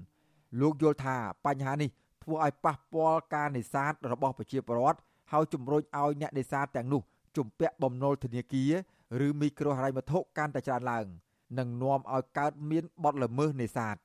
[0.60, 1.89] លោកយល់ថាបញ្ហានេះ
[2.24, 4.99] ធ្វើឲ្យប៉ះពាល់ការនេសាទរបស់ប្រជាពលរដ្ឋ
[5.32, 7.01] ហើយជំរុញឲ្យអ្នកនេសាទទាំងនោះ
[7.38, 8.66] ជំពាក់បំណុលធនាគា
[9.20, 11.05] រឬមីក្រូហិរញ្ញវត្ថុកាន់តែច្រើនឡើង
[11.60, 13.95] និងនាំឲ្យកើតមានបទល្មើសនេសាទ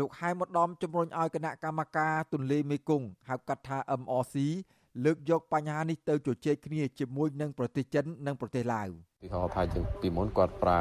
[0.00, 4.34] លោកហែមឧត្តមជំរុញឲ្យគណៈកម្មការទន្លេមេគង្គហៅកាត់ថា MRC
[5.04, 8.88] លើកយកបញ្ហានេះទៅជជែកគ្នាជាមួយនឹងប្រទេសចិននិងប្រទេសឡាវ
[9.22, 10.80] ពីហៅថាជាងពីមុនគាត់ប្រើ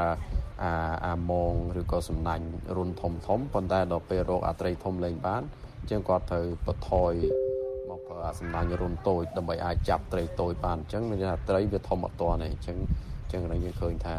[0.64, 0.72] អា
[1.06, 2.46] អាម៉ងឬក៏សំណាញ់
[2.78, 5.42] រុនធំធំប៉ុន្តែដល់ពេលរកអាត្រីធំលេងបាន
[5.90, 7.14] ជាងគាត់ត្រូវបថយ
[7.90, 12.78] មកប្រើអាសំណាញ់រុនតូចដើម្បីអាចចាប់ត្រីតូចបានអញ្ចឹងមានថាត្រីវាធំអត់ទាន់ទេអញ្ចឹង
[13.24, 14.16] អញ្ចឹងយើងឃើញថា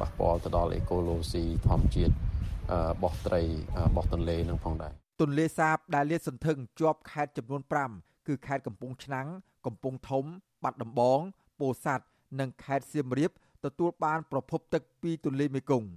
[0.00, 2.14] ប៉ះពាល់ទៅដល់អេកូឡូស៊ីធម្មជាតិ
[3.02, 3.42] បោះត្រី
[3.96, 7.62] បោះទន្លេនឹងផងដែរទន្លេសាបដែលលាតសន្ធឹងជាប់ខេត្តចំនួន
[7.94, 9.28] 5គឺខេត្តកំពង់ឆ្នាំង
[9.66, 10.24] កំពង់ធំ
[10.62, 11.20] បាត់ដំបង
[11.60, 12.04] ពោធិ៍សាត់
[12.40, 13.30] និងខេត្តសៀមរាប
[13.64, 15.88] ទទួលបានប្រភពទឹកពីទន្លេមេគង្គ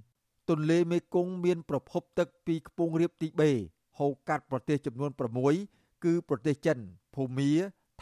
[0.50, 3.52] ទន្លេមេគង្គមានប្រភពទឹកពីខ្ពង់រាបទីបេ
[4.00, 5.12] ហូរកាត់ប្រទេសចំនួន
[5.58, 6.78] 6គឺប្រទេសចិន
[7.16, 7.52] ភូមា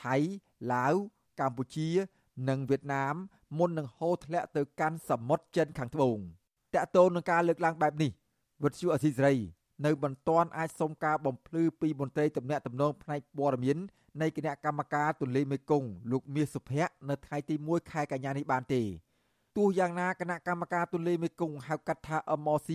[0.04, 0.16] ថៃ
[0.74, 0.96] ឡាវ
[1.40, 1.90] កម្ពុជា
[2.50, 3.16] និងវៀតណាម
[3.58, 6.18] មុននឹងហូរធ្លាក់ទៅកាន់សមុទ្រចិនខាងត្បូង
[6.74, 8.12] តកតូននឹងការលើកឡើងបែបនេះ
[8.64, 9.36] វិទ្យុអសីសេរី
[9.86, 13.78] នៅមិនទាន់អាចសុំការបំភ្លឺពីមន្ត្រីទំនាក់ទំនងផ្នែកព័ត៌មាន
[14.22, 18.82] នៃគណៈកម្មការទន្លេមេគង្គលោកមាសសុភ័ក្រនៅថ្ងៃទី1ខែកញ្ញានេះបានទេ
[19.58, 22.70] ទោះយ៉ាងណាគណៈកម្មការទន្លេមេគង្គហៅកាត់ថា MRC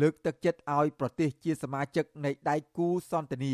[0.00, 3.52] លើកទឹកចិត្តឲ្យប្រទេសជាសមាជិកនៃដៃគូសន្តិនិ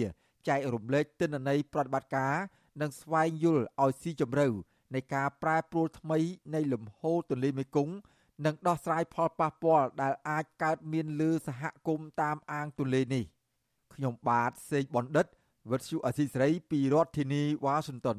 [0.48, 2.34] ចែករំលែកទិន្នន័យប្រតិបត្តិការ
[2.80, 4.46] និងស្វែងយល់ឲ្យស៊ីជម្រៅ
[4.94, 6.18] នៃការប្រែប្រួលថ្មី
[6.54, 7.94] នៃលំហូរទន្លេមេគង្គ
[8.44, 13.24] និងដោះស្រាយផលប៉ះពាល់ដែលអាចកើតមានលើសហគមន៍តាមអាងទន្លេនេះ
[13.94, 15.26] ខ្ញុំបាទសេកបណ្ឌិត
[15.70, 18.18] វិទ្យុអសីសេរីពីរដ្ឋធានីវ៉ាស៊ីនតោន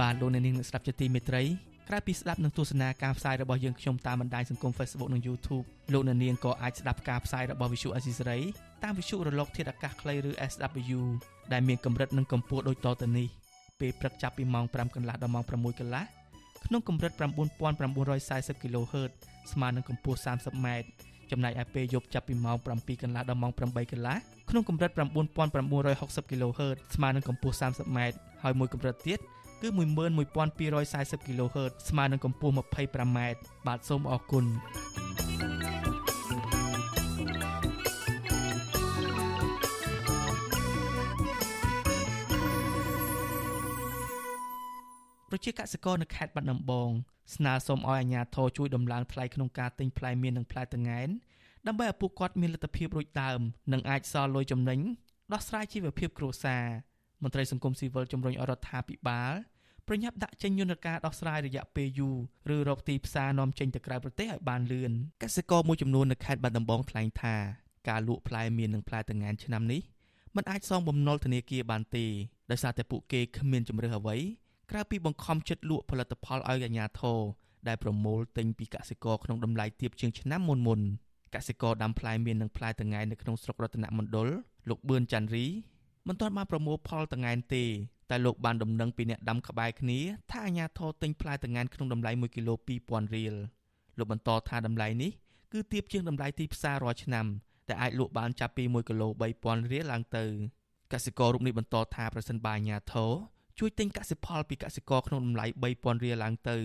[0.00, 1.42] បាទលោកអ្នកនាងអ្នកស្ដាប់ជាទីមេត្រី
[1.88, 8.42] ក្រៅពីស្ដាប់និងទស្សនាការផ្សាយរបស់យើងខ្ញុំតាមបណ្ដាញសង្គម Facebook និង YouTube លោកអ្នកនាងក៏អាចស្ដាប់ការផ្សាយរបស់ Visual Assisray
[8.84, 11.00] តាមវិទ្យុរលកធាតុអាកាសខ្លីឬ SW
[11.52, 13.28] ដែលមានកម្រិតនិងកម្ពស់ដូចតទៅនេះ
[13.80, 16.04] ពេលព្រឹកចាប់ពីម៉ោង5កន្លះដល់ម៉ោង6កន្លះ
[16.66, 19.10] ក្នុងកម្រិត9940 kHz
[19.52, 20.66] ស្មើនឹងកម្ពស់ 30m
[21.30, 23.60] ចំណែកឯពេលយប់ចាប់ពីម៉ោង7កន្លះដល់ម៉ោង8
[23.92, 24.16] កន្លះ
[24.50, 27.98] ក្នុងកម្រិត9960 kHz ស្មើនឹងកម្ពស់ 30m
[28.42, 29.20] ហើយមួយកម្រិតទៀត
[29.62, 33.18] គឺ11240 kHz ស្មើនឹងកម្ពស់ 25m
[33.66, 34.44] បាទសូមអរគុណ
[45.30, 46.90] ប្រជាកសិករនៅខេត្តបាត់ដំបង
[47.34, 51.08] ស្នើសុំឲ្យអាជ្ញាធរជួយដំឡើងថ្លៃក្នុងការទិញផ្លែមៀននិងផ្លែតង្កែន
[51.66, 53.40] ដើម្បីឲ្យពួកគាត់មានលទ្ធភាពរួចដើម
[53.72, 54.80] និងអាចសល់លុយចំណេញ
[55.32, 56.64] ដោះស្រាយជីវភាពគ្រួសារ
[57.24, 59.34] មន្ត្រីសង្គមស៊ីវិលជំរុញអរដ្ឋាភិបាល
[59.88, 62.16] ប្រញាប់ដាក់ចេញយន្តការដោះស្រាយរយៈពេលយូរ
[62.54, 67.34] ឬរកទីផ្សារនាំចេញទៅក្រៅប្រទេសឲ្យបានលឿនកសិករមួយចំនួននៅខេត្តបាត់ដំបងថ្លែងថា
[67.88, 69.80] ការលក់ផ្លែមៀននិងផ្លែតង្កែនឆ្នាំនេះ
[70.36, 72.06] មិនអាចសងបំណុលធនាគារបានទេ
[72.50, 74.16] ដោយសារតែពួកគេគ្មានជំរឿអ្វី
[74.70, 77.20] ក្រៅពីបង្ខំចិត្តលក់ផលិតផលឲ្យអាជ្ញាធរ
[77.68, 80.80] ដែលប្រមូលទិញពីកសិករក្នុងតម្លៃទាបជាងឆ្នាំមុនមុន
[81.34, 84.28] កសិករដាំផ្លែមៀននិងផ្លែតង្កែនៅក្នុងស្រុករតនមណ្ឌល
[84.68, 85.44] លោកបឿនច័ន្ទរី
[86.08, 87.64] មិនទាន់បានប្រមូលផលតង្កែនទេ
[88.10, 89.98] តែលោកបានដំណឹងពីអ្នកដាំក្បែរគ្នា
[90.30, 93.34] ថាអាញាធរទិញផ្លែតង្កែនក្នុងតម្លៃ1គីឡូ2000រៀល
[93.98, 95.12] លោកបន្តថាតម្លៃនេះ
[95.52, 97.26] គឺទាបជាងតម្លៃទីផ្សាររាល់ឆ្នាំ
[97.68, 99.08] តែអាចលក់បានចាប់ពី1គីឡូ
[99.40, 100.24] 3000រៀលឡើងទៅ
[100.92, 103.12] កសិកររូបនេះបន្តថាប្រសិនបើអាញាធរ
[103.58, 106.56] ជួយទិញកសិផលពីកសិករក្នុងតម្លៃ3000រៀលឡើងទៅ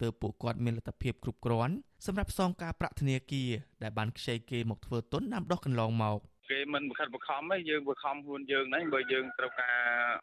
[0.00, 1.74] ទើបពួកគាត់មានលទ្ធភាពគ្រប់គ្រាន់
[2.06, 3.50] សម្រាប់សងការប្រាក់ធនាគារ
[3.82, 6.20] ដែលបានខ្ចីគេមកធ្វើទុនដាំដុះកន្លងមក។
[6.50, 9.76] គេមិនបខិតបខំទេយើងបខំខ្លួនយើងហ្នឹងបើយើងត្រូវការ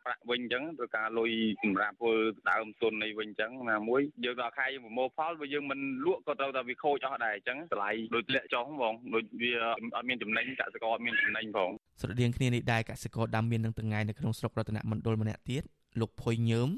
[0.05, 1.31] ប្រាក់វិញអញ្ចឹងត្រូវការលុយ
[1.63, 2.13] សម្រាប់ធ្វើ
[2.51, 9.51] ដើមទុននៃវិញអញ្ចឹងណាមួយយើងដល់ខែយើងប្រមូលផលបើយើងមិនលក់ក៏ត្រូវតែវាខូចអស់ដែរអញ្ចឹងតម្លៃដូចធ្លាក់ចុះហ្មងដូចវា
[9.95, 11.69] អត់មានចំណេញកសិករអត់មានចំណេញផង
[12.01, 15.63] ស្រដៀងគ្នានេះដែរកសិករដាំមាននឹងតងៃនៅក្នុងស្រុករតនមណ្ឌលម្នាក់ទៀត
[15.99, 16.69] លោកភុយញើម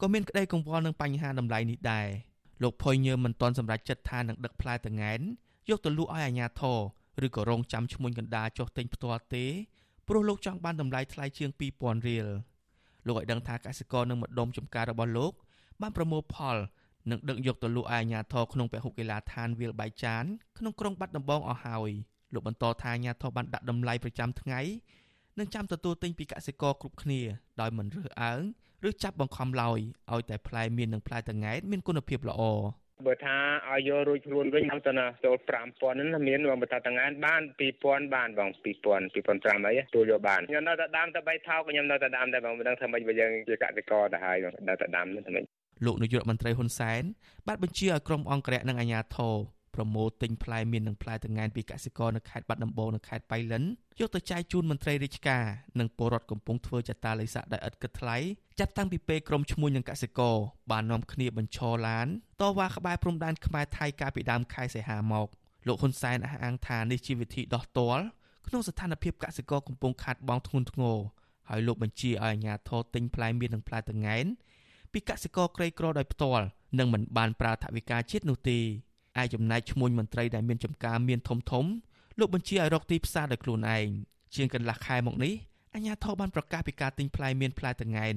[0.00, 2.06] ក៏មានក្តីកង្វល់នឹងបញ្ហាតម្លៃនេះដែរ
[2.62, 5.20] លោកផុយញើមិនទាន់សម្រេចចិត្តថានឹងដឹកផ្លែតងែន
[5.70, 6.78] យកទៅលក់ឲ្យអាជ្ញាធរ
[7.26, 9.44] ឬក៏រងចាំឈ្មួញកណ្ដាលចុះទិញផ្ទាល់ទេ
[10.08, 12.26] ព្រោះលោកចង់បានតម្លៃថ្លៃជាង2000រៀល
[13.06, 15.32] លោកឲ្យដឹងថាកសិករនៅម្ដុំចំការរបស់លោក
[15.80, 16.56] បានប្រមូលផល
[17.10, 20.24] និងដឹកយកទៅលក់ឲ្យអាជ្ញាធរក្នុងពហុកីឡាដ្ឋានវាលបៃចាន
[20.58, 21.90] ក្នុងក្រុងបាត់ដំបងអស់ហើយ
[22.34, 24.60] លោកបន្តថាអាជ្ញាធរបានដាក់តម្លៃប្រចាំថ្ងៃ
[25.38, 27.20] និងចាំទទួលទិញពីកសិករគ្រប់គ្នា
[27.60, 28.42] ដោយមិនរើសអើង
[28.88, 29.78] ឬចាប់បង្ខំឡើយ
[30.12, 32.42] ឲ្យតែផ្លែមៀននិងផ្លែតង៉ែតមានគុណភាពល្អ
[33.06, 33.36] បើថា
[33.70, 37.42] ឲ្យយករួចខ្លួនវិញទៅណាចូល5000ហ្នឹងមានបងបើថាតងានបាន
[37.78, 45.44] 2000បានបង2000 2005អីចូលយកបានខ្ញុំនៅតែដាំតែ3ថោកខ្ញុំនៅតែដាំតែបងមិនដឹងថាម៉េចបើយើងជាកសិករទៅហើយបងនៅតែដាំហ្នឹងតែម៉េច
[45.86, 47.02] លោកនាយករដ្ឋមន្ត្រីហ៊ុនសែន
[47.48, 49.36] បានបញ្ជាឲ្យក្រុមអង្គរៈនិងអាជ្ញាធរ
[49.74, 53.64] ប្រមូលទិញផ្លែមៀននិងផ្លែតង្កែនពីកសិករនៅខេត្តបាត់ដំបងនិងខេត្តបៃលិន
[54.00, 55.44] យកទៅចែកជូនមន្ត្រីរាជការ
[55.78, 58.16] និងពលរដ្ឋកំពុងធ្វើចតាល័យស័កដោយឥតគិតថ្លៃ
[58.60, 60.36] ចាប់តាំងពីពេលក្រុមឈ្មួញនិងកសិករ
[60.70, 62.06] បាននាំគ្នាបញ្ឈរឡាន
[62.40, 65.28] តវ៉ាក្បែរព្រំដែនខ្មែរថៃកាលពីដើមខែសីហាមក
[65.66, 68.04] លោកហ៊ុនសែនអះអាងថានេះជាវិធីដោះទាល់
[68.46, 70.98] ក្នុងស្ថានភាពកសិករកំពុងខាតបង់ធ្ងន់ធ្ងរ
[71.48, 74.26] ហើយលោកបញ្ជាឲ្យអាជ្ញាធរទិញផ្លែមៀននិងផ្លែតង្កែន
[74.92, 76.44] ពីកសិករក្រីក្រដោយផ្ទាល់
[76.78, 78.58] និងមិនបានប្រើថវិកាជាតិនោះទេ
[79.20, 81.64] ឯចំណែកឈ្មួញមន្ត្រីដែលមានចំការមានធំធំ
[82.18, 83.86] លោកបញ្ជាឲ្យរកទីផ្សារដោយខ្លួនឯង
[84.34, 85.34] ជាងកន្លះខែមកនេះ
[85.74, 88.14] អាជ្ញាធរបានប្រកាសពីការទិញផ្លែមានផ្លែតងែន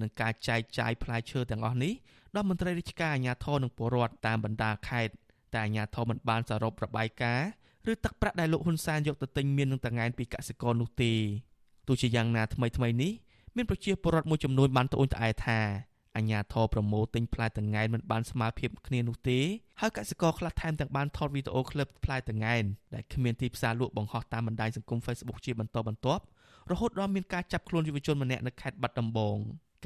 [0.00, 1.92] និងការចែកចាយផ្លែឈើទាំងអស់នេះ
[2.34, 5.14] ដល់មន្ត្រីរាជការអាជ្ញាធរនិងពលរដ្ឋតាមបណ្ដាខេត្ត
[5.52, 7.48] តែអាជ្ញាធរមិនបានសរុបរបាយការណ៍
[7.92, 11.12] ឬទឹកប្រាក់ដែលលោកហ៊ុនសែនយកទៅទិញមាននឹងតងែនពីកសិករនោះទេ
[11.88, 13.12] ទោះជាយ៉ាងណាថ្មីថ្មីនេះ
[13.56, 15.60] មានប្រជាពលរដ្ឋមួយចំនួនបានត្អូញត្អែថា
[16.18, 19.40] អញ្ញាធរប្រមូលទិញផ្លែតង្កែនមិនបានស្មើភាពគ្នានោះទេ
[19.80, 22.64] ហើយកសិករខ្លះថែមទាំងបានថតវីដេអូឃ្លីបផ្លែតង្កែន
[22.94, 26.22] ដែលគ្មានទីផ្សារលក់បង្ហោះតាមបណ្ដាញសង្គម Facebook ជាបន្តបន្ទាប់
[26.70, 29.36] រហូតដល់មានការចាប់ខ្លួនយុវជនម្នាក់នៅខេត្តបាត់ដំបង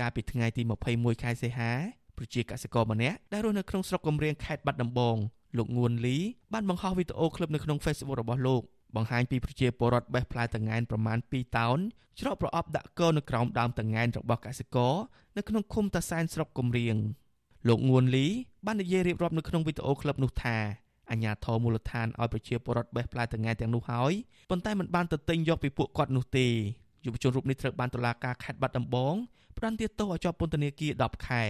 [0.00, 0.62] កាលពីថ្ងៃទី
[0.92, 1.70] 21ខែសីហា
[2.16, 5.16] ប្រជាកសិករម្នាក់ដែលរស់នៅក្នុងស្រុកកំរៀងខេត្តបាត់ដំបង
[5.56, 6.16] លោកងួនលី
[6.52, 8.62] បានបង្ហោះវីដេអូឃ្លីបនៅក្នុង Facebook របស់លោក
[8.96, 11.78] បង្ហាញពីប្រជាពលរដ្ឋបេះផ្លែតង្កែនប្រមាណ2តោន
[12.20, 14.94] ច្រកប្រអប់ដាក់កូននៅក្រោមដើមតង្កែនរបស់កសិករ
[15.36, 16.96] នៅក្នុងឃុំតាសែនស្រុកគំរៀង
[17.68, 18.26] លោកងួនលី
[18.66, 20.56] បាននិយាយរៀបរាប់នៅក្នុងវីដេអូក្លឹបនោះថា
[21.10, 24.12] អញ្ញាធមូលដ្ឋានឲ្យប្រជាពលរដ្ឋបេះផ្លែតង្កែទាំងនោះហើយ
[24.50, 26.46] ប៉ុន្តែមិនបានទៅទិញយកពីពួកគាត់នោះទេ
[27.04, 29.14] យុវជនរូបនេះត្រូវបានតុលាការខេត្តបាត់ដំបង
[29.56, 31.42] ផ្តន្ទាទោសឲ្យជាប់ពន្ធនាគារ10ខែ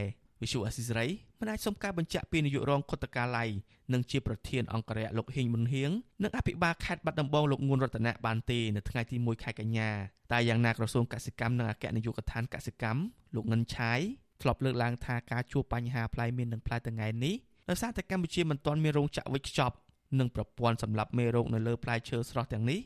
[0.42, 1.08] វិសុអស៊ីសេរី
[1.40, 3.48] មិនអាចសុំការបញ្ជាក់ពីនាយករងគុតកាល័យ
[3.92, 5.90] និងជាប្រធានអង្គរៈលោកហ៊ីងមុនហៀង
[6.22, 9.90] និងអភិបាលខេត្តបាត់ដំបងលោកងួនរតនៈបានទេនៅថ្ងៃទី1ខែកញ្ញា
[10.32, 13.00] តែយ៉ាងណាក្រសួងកសិកម្មនិងអគ្គនាយកដ្ឋានកសិកម្ម
[13.34, 14.00] លោកងិនឆាយ
[14.42, 17.34] ធ្លាប់លើកឡើងថាការជួបបញ្ហាផ្លែមៀននិងផ្លែតង្កែនេះ
[17.68, 19.76] ដោយសារតែកម្ពុជាមិនទាន់មានរោងចក្រវេចខ្ចប់
[20.18, 22.80] និងប្រព័ន្ធសម្រាប់មេរោគនៅលើផ្លែឈើស្រស់ទាំងនេះ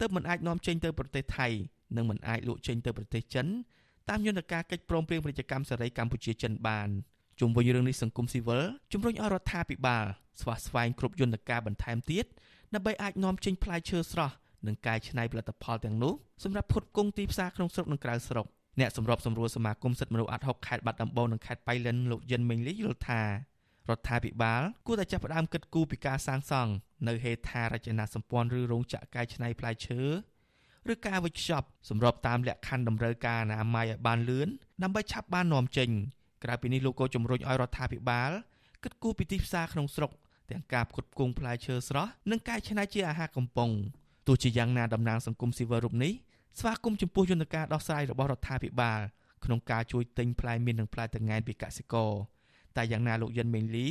[0.00, 1.48] ទើបមិនអាចនាំចេញទៅប្រទេសថៃ
[1.96, 3.46] និងមិនអាចលក់ចេញទៅប្រទេសចិន
[4.08, 6.88] តាមយន្តការកិច្ចព្រមព្រៀងពាណិជ្ជកម្មសេរីកម្ពុជាចិនបាន
[7.40, 10.04] ជុំវិញរឿងនេះសង្គមស៊ីវិលជំរុញឲ្យរដ្ឋាភិបាល
[10.40, 12.24] ស្វាស្វែងគ្រប់យន្តការបន្ថែមទៀត
[12.74, 14.34] ដើម្បីអាចនាំចេញផ្លែឈើស្រស់
[14.66, 18.46] និងកែច្នៃផលិតផលទាំងនោះសម្រាប់ផ្គត់ផ្គង់ទីផ្សារក្នុងស្រុកនិងក្រៅស្រុក
[18.80, 23.26] អ្នកសម្របសម្រួលសមាគមសិទ្ធិមនុស្សអាត់ហុកខេត្តបាត់ដំបងនិងខេត្តបៃលិនលោកយិនមេងលីយល់ថារ
[23.98, 26.72] ដ្ឋាភិបាលគួរតែចាប់ផ្ដើមគិតគូរពីការសាងសង់
[27.08, 30.00] នៅហេដ្ឋារចនាសម្ព័ន្ធឬរោងចក្រកែច្នៃផ្លែឈើ
[30.92, 34.48] ឬការវេចខ្ចប់សម្របតាមលក្ខខណ្ឌតម្រូវការអនាម័យឲ្យបានលឿន
[34.82, 35.90] ដើម្បីឆាប់បាននាំចេញ
[36.44, 38.30] ក្រៅពីនេះលោកក៏ជំរុញឲ្យរដ្ឋាភិបាល
[38.82, 40.10] គិតគូរពីទីផ្សារក្នុងស្រុក
[40.50, 43.70] ទាំងការផ្គត់ផ្គង់ផ្លែឈើស្រស់និងការច្នៃជាអាហារកំប៉ុង
[44.26, 46.12] ទោះជាយ៉ាងណាតំណាងសង្គមស៊ីវិលរូបនេះ
[46.58, 49.00] ស្វាគមន៍ចំពោះយន្តការដោះស្រាយរបស់រដ្ឋាភិបាល
[49.44, 52.12] ក្នុងការជួយទិញផ្លែមៀននិងផ្លែតង្កែនពីកសិករ
[52.76, 53.88] តែយ៉ាងណាលោកយិនមេងលី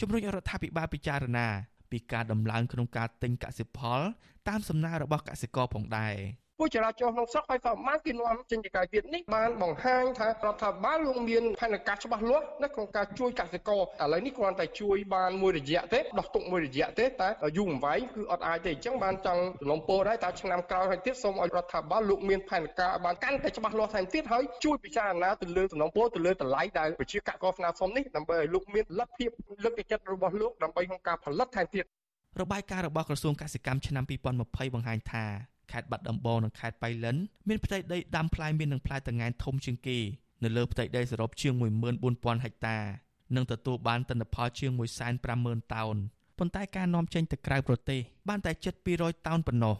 [0.00, 1.48] ជំរុញឲ្យរដ្ឋាភិបាលពិចារណា
[1.90, 4.00] ពីការដំឡើងក្នុងការទិញកសិផល
[4.48, 6.14] តាមសំណើរបស់កសិករផងដែរ។
[6.58, 29.30] ពួកចរាចរណ៍ក្នុងស្រុកហើយក៏បានគេនាំចេញពីកាយទៀតនេះបានបង្ហាញថារដ្ឋាភិបាលលោកមានផែនការច្បាស់លាស់នៅក្នុងការជួយកសិករឥឡូវនេះគ្រាន់តែជួយបានមួយរយៈទេដោះទុកមួយរយៈទេតែយូរអង្វែងគឺអត់អាចទេអញ្ចឹងបានចង់សំណូមពរដែរតែឆ្នាំក្រោយហើយទៀតសូមឲ្យរដ្ឋាភិបាលលោកមានផែនការបានកាន់តែច្បាស់លាស់ថែមទៀតហើយជួយពិចារណាទៅលើសំណូមពរទៅលើតម្លៃដែលប្រជាកសិករស្នើសុំនេះដើម្បីឲ្យលោកមានលទ្ធភាព
[29.64, 31.84] លើកទឹកចិត្តរបស់លោកដើម្បីក្នុងការផលិតថែមទៀត
[32.40, 34.04] របាយការណ៍របស់ក្រសួងកសិកម្មឆ្នាំ
[34.38, 37.16] 2020បង្ហាញថា ខេត្តបាត់ដំបងនិងខេត្តបៃលិន
[37.48, 39.98] មានផ្ទៃដីដាំផ្លែមៀននិងផ្លែតង្កែនធំជាងគេ
[40.44, 41.52] នៅលើផ្ទៃដីសរុបជាង
[41.98, 42.78] 14000ហិកតា
[43.34, 44.70] និងទទួលបានទិន្នផលជាង
[45.22, 45.96] 150,000តោន
[46.38, 49.76] ប៉ុន្តែការនាំចេញទៅក្រៅប្រទេសបានតែជិត200តោនប៉ុណ្ណោះ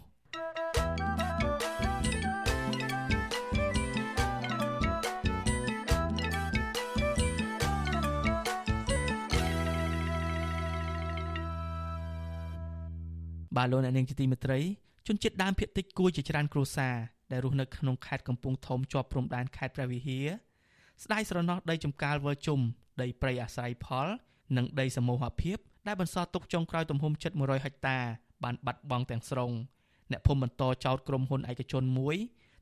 [13.57, 14.61] បាទលោកអ្នកនាងជាទីមេត្រី
[15.07, 16.97] ជនជាតិដើមភាគតិចគួរជាច្រើនគ្រួសារ
[17.31, 20.27] ដែលរស់នៅក្នុងខេត្តកំពង់ធំជាប់ព្រំដែនខេត្តព្រះវិហារ
[21.03, 22.61] ស្ដាយស្រណោះដីចំការវើជុំ
[23.03, 24.09] ដីព្រៃអាស្រ័យផល
[24.57, 27.99] និងដីសមូហភាពដែលបន្សល់ទុកចុងក្រោយទំហំជិត100ហិកតា
[28.45, 29.51] បានបាត់បង់ទាំងស្រុង
[30.11, 32.17] អ្នកភូមិបន្តចោទក្រុមហ៊ុនឯកជនមួយ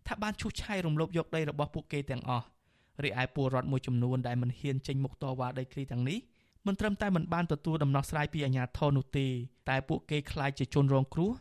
[0.06, 2.46] ថាបានឈូសឆាយរំលោភយកដីរបស់ពួកគេទាំងអស់
[3.04, 6.18] រីឯពលរដ្ឋមួយចំនួនដែលមិនហ៊ានចេញមុខតវ៉ាដីធ្លីទាំងនេះ
[6.66, 9.26] មិនត្រឹមតែមិនបានទទួលដំណោះស្រាយពីអាជ្ញាធរនោះទេ
[9.68, 11.32] តែពួកគេខ្លាចជាជនរងគ្រោះ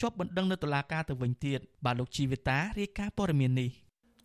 [0.00, 3.70] ជាប់បណ្ដឹងនៅតុលាការទៅវិញទៀតបាទលោកជីវិតារាយការណ៍ព័ត៌មាននេះ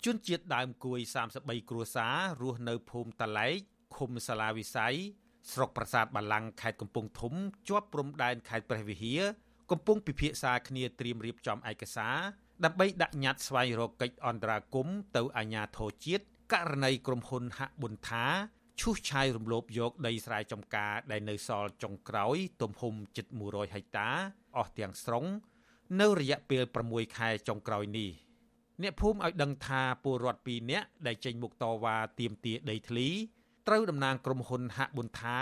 [0.05, 0.99] ជនជាតិដើមគួយ
[1.35, 3.55] 33គ្រួសាររស់នៅភូមិតាឡែក
[3.97, 4.95] ឃុំសាឡាវិស័យ
[5.51, 7.33] ស្រុកប្រាសាទបាឡាំងខេត្តកំពង់ធំ
[7.69, 9.21] ជាប់ព្រំដែនខេត្តព្រះវិហារ
[9.71, 12.17] កំពុងពិភាក្សាគ្នាត្រៀមរៀបចំឯកសារ
[12.65, 16.23] ដើម្បីដាក់ញត្តិស្វែងរកកិច្ចអន្តរាគមន៍ទៅអាជ្ញាធរជាតិ
[16.53, 18.25] ករណីក្រុមហ៊ុនហាក់ប៊ុនថា
[18.79, 24.09] ឈូសឆាយរំលោភយកដីស្រែចម្ការដែលនៅសល់ចុងក្រោយទំហំជិត100ហិកតា
[24.57, 25.25] អស់ទាំងស្រុង
[26.01, 28.09] នៅរយៈពេល6ខែចុងក្រោយនេះ
[28.81, 33.07] អ្នកភូមិឲ្យដឹងថាពលរដ្ឋ2នាក់ដែលចេញមុខតវ៉ាទាមទារដីធ្លី
[33.67, 35.37] ត្រូវតំណាងក្រុមហ៊ុនហាក់ប៊ុនថា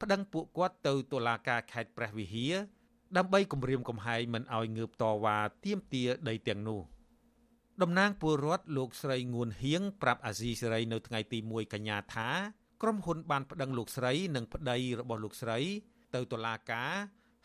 [0.00, 2.54] ប្តឹងពួកគាត់ទៅតុលាការខេត្តព្រះវិហារ
[3.16, 6.80] ដើម្បីគម្រាមកំហែងមិនឲ្យងើបតវ៉ាទាមទារដីទាំងនោះ
[7.82, 12.28] តំណាងពលរដ្ឋលោកស្រីងួនហៀងប្រាប់អាស៊ីសេរីនៅថ្ងៃទី1កញ្ញាថា
[12.82, 15.58] ក្រុមហ៊ុនបានប្តឹងលោកស្រីនិងប្តីរបស់លោកស្រី
[16.14, 16.92] ទៅតុលាការ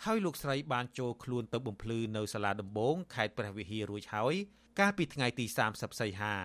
[0.05, 4.33] ហើយលោកស្រីបានចូលខ្លួនទៅបំភ្លឺនៅសាលាដំបងខេត្តព្រះវិហាររួចហើយ
[4.79, 6.35] កាលពីថ្ងៃទី30សីហា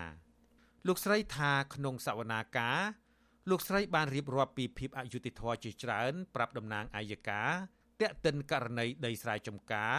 [0.87, 2.79] លោកស្រីថាក្នុងសវនាការ
[3.51, 7.43] លោកស្រីបានរៀបរាប់ពីភាពអយុត្តិធម៌ជាច្រើន ប្រាប់តំណាងអាយកា
[8.01, 9.97] តាក់ទិនករណីដីស្រែចម្ការ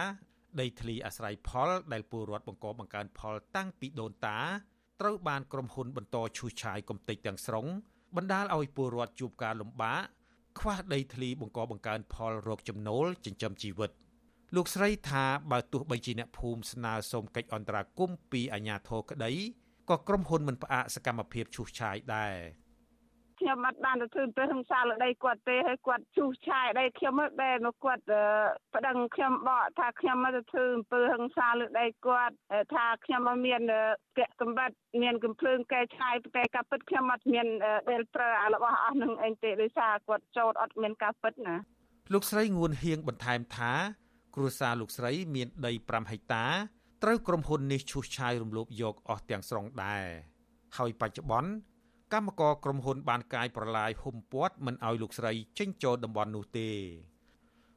[0.60, 4.38] ដីធ្លីអាស្រ័យផល ដែលពលរដ្ឋបង្កបង្កើនផលតាំងពីដូនតា
[5.00, 7.66] ត្រូវបានក្រុមហ៊ុនបន្តឈូសឆាយកំទេចទាំងស្រុង
[8.16, 10.02] បណ្ដាលឲ្យពលរដ្ឋជួបការលំបាក
[10.60, 13.90] ខ្វះដីធ្លីបង្កបង្កើនផលរកចំណូលចិញ្ចឹមជីវិត
[14.54, 19.32] លោកស្រីថាបើទោះបីជាអ្នកភូមិស្នើសុំកិច្ចអន្តរាគមន៍ពីអាជ្ញាធរក្តី
[19.90, 22.34] ក៏ក្រុមហ៊ុនមិនផ្អាកសកម្មភាពឈូសឆាយដែរ
[23.38, 28.02] ខ្ញុំអត់បានទៅធ្វើទៅហឹងសាលើដីគាត់ទេហើយគាត់ជុះឆាយដីខ្ញុំមកបែរមកគាត់
[28.74, 32.34] ប្តឹងខ្ញុំបកថាខ្ញុំមកទៅធ្វើអំពើហឹងសាលើដីគាត់
[32.74, 33.60] ថាខ្ញុំមកមាន
[34.18, 37.46] គៈកំបាត់មានកំភ្លើងកែឆាយតែការពិតខ្ញុំអត់មាន
[37.90, 41.54] ដែលប្រើអារបស់អស់នឹងអីទេដោយសារគាត់ចោតអត់មានការពិតណា
[42.12, 43.72] លោកស្រីងួនហៀងបន្ថែមថា
[44.34, 46.44] គ្រួសារលោកស្រីមានដី5ហិកតា
[47.02, 50.04] ត្រូវក្រុមហ៊ុននេះឈូសឆាយរំលោភយកអស់ទាំងស្រុងដែរ
[50.76, 51.50] ហើយបច្ចុប្បន្ន
[52.12, 56.70] កម្មករក្រុមហ៊ុនបានកាយប្រឡាយហុំព័ទ្ធមិនឲ្យលោកស្រីចេញចូលតំបន់នោះទេ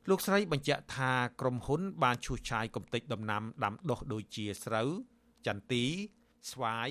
[0.09, 1.11] លោកស្រីបញ្ជាក់ថា
[1.41, 4.89] ក្រុមហ៊ុន បានឈូសឆាយកំទេចដំណាំដាំដុះដូចជាស្រូវ
[5.47, 5.85] ចន្ទី
[6.51, 6.89] ស្វាយ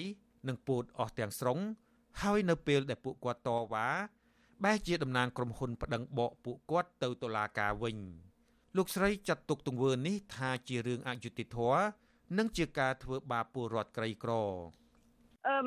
[0.48, 1.58] និងពោតអស់ទាំងស្រុង
[2.22, 3.88] ហើយនៅពេលដែលពួកគាត់តវ៉ា
[4.64, 7.96] បែរជាតំណាងក្រុមហ៊ុនប្តឹងបកពួកគាត់ទៅតុលាការវិញ
[8.76, 11.82] លោកស្រីចាត់ទុកទង្វើនេះថាជារឿងអយុត្តិធម៌
[12.38, 14.79] និងជាការធ្វើបាបពលរដ្ឋក្រីក្រអឺ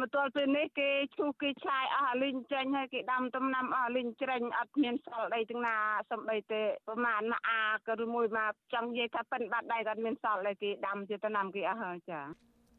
[0.01, 5.75] មកទល់ពេលនេះគេឈូសគេឆាយអស់អាលីងចេញហើយគេដាំដំណាំអស់អាលីងច្រាញ់អត់មានសល់ដីទាំងណា
[6.11, 12.21] សំបីទេប្រហែលមួយអាក៏ឬមួយមកចង់និយាយថាប៉ិនបាត់ដែរក៏អត់មានសល់ដែរគេដាំជាដំណាំគេអស់ហើយចា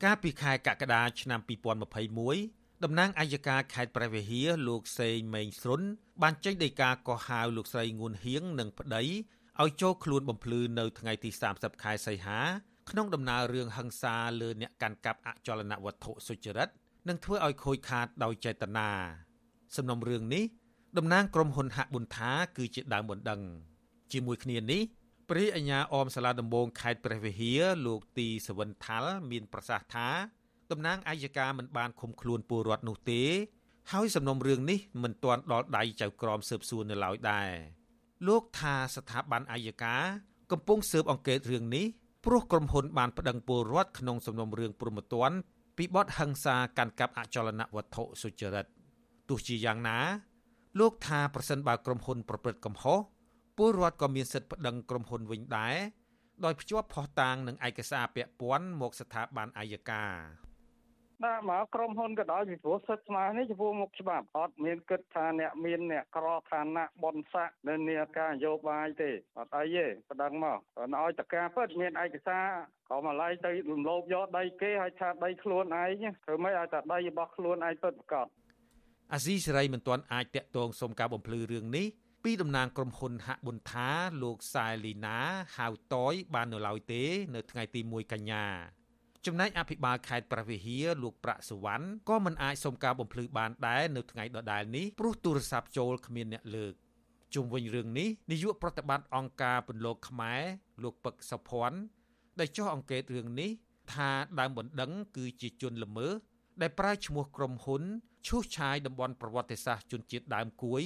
[0.04, 1.40] កាលពីខែកក្កដាឆ្នាំ
[2.06, 5.82] 2021តំណាងអัยការខេត្តព្រះវិហារលោកសេងមេងស្រុន
[6.22, 9.02] បានចេញដីកាកោះហៅលោកស្រីងួនហៀងនិងប្តី
[9.62, 12.40] ឲ្យចូលខ្លួនបំភ្លឺនៅថ្ងៃទី30ខែសីហា
[12.90, 16.68] ក្នុងដំណើររឿងហិង្សាលើអ្នកកាន់កាប់អចលនវត្ថុសុចរិត
[17.08, 18.90] និងធ្វើឲ្យខូចខាតដោយចេតនា
[19.76, 20.44] សំណុំរឿងនេះ
[20.96, 23.40] តំណាងក្រុមហ៊ុនហាក់ប៊ុនថាគឺជាដើមបណ្ដឹង
[24.12, 24.82] ជាមួយគ្នានេះ
[25.28, 30.08] ព្រះអញ្ញាអមសាលាដំបងខេត្តព្រះវិហារលោកទីសវិនថាល់មានប្រសាសន៍ថា
[30.70, 33.22] តំណាងអាយកាមិនបានឃុំខ្លួនពលរដ្ឋនោះទេ
[33.92, 37.50] ហើយសំណុំរឿងនេះមិនទាន់ដល់ដៃចៅក្រមស៊ើបសួរនៅឡើយដែរ
[38.26, 39.96] លោកថាស្ថាប័នអាយកា
[40.52, 41.86] កំពុងស៊ើបអង្កេតរឿងនេះ
[42.24, 45.36] ព្រោះក្រុមហ៊ុនបានប្តឹងពលរដ្ឋក្នុងសំណុំរឿងព្រហ្មទណ្ឌ
[45.76, 48.66] ពីបទហិង្សាកាន់កាប់អចលនវត្ថុសុចរិត
[49.28, 49.98] ទោះជាយ៉ាងណា
[50.78, 52.98] លោកថាប្រសិនបើក្រុមហ៊ុនប្រព្រឹត្តកំហុស
[53.56, 55.76] ពលរដ្ឋក៏មានសិទ្ធិប្តឹងក្រុមហ៊ុនវិញដែរ
[56.44, 60.04] ដោយភ្ជាប់ផុសតាងនឹងឯកសារពាក់ព័ន្ធមកស្ថាប័នអាយកា
[61.22, 70.58] បាទមកក្រុមហ៊ុនក៏ដោយពីព្រោះសិទ្ធិស្មើនេះចំពោះមុខច្បាប់អត់មានគិតថាអ្នកមានអ្នកក្រឋានៈបនស័កនៅនាការនយោបាយទេអត់អីទេប្តឹងមក
[70.94, 72.46] ឲ្យតការពិតមានឯកសារ
[72.90, 78.26] ក៏មកឡៃទៅរំលោភយកដីគេឲ្យថាដីខ្លួនឯងធ្វើម៉េចឲ្យតែដីរបស់ខ្លួនឯងពិតប្រាកដ
[79.12, 81.86] អាស៊ីសេរីមិនទាន់អាចតាក់ទងសុំការបំភ្លឺរឿងនេះ
[82.24, 83.88] ពីតំណាងក្រុមហ៊ុនហាក់ប៊ុនថា
[84.22, 85.18] លោកសែលីណា
[85.56, 87.02] ហៅតយបាននៅឡើយទេ
[87.34, 88.44] នៅថ្ងៃទី1កញ្ញា
[89.26, 96.74] ចំណែកអភិបាលខេត្តព្រះវិហារលោកប្រាក់សវណ្ណក៏មិនអាចសុំការបំភ្លឺបានដែរនៅថ្ងៃដដែលនេះព្រោះទូរស័ព្ទចូលគ្មានអ្នកលើក
[97.34, 100.42] ជុំវិញរឿងនេះនាយកប្រតិបត្តិអង្គការពន្លកខ្មែរ
[100.82, 101.78] លោកពឹកសុភ័ណ្ឌ
[102.38, 103.50] ដែលចោះអង្កេតរឿងនេះ
[103.94, 104.10] ថា
[104.40, 106.12] ដើមបណ្ដឹងគឺជាជនល្មើស
[106.62, 107.82] ដែលប្រើឈ្មោះក្រុមហ៊ុន
[108.26, 110.82] ឈូសឆាយតំបន់ប្រវត្តិសាស្ត្រជនជាតិដើមគួយ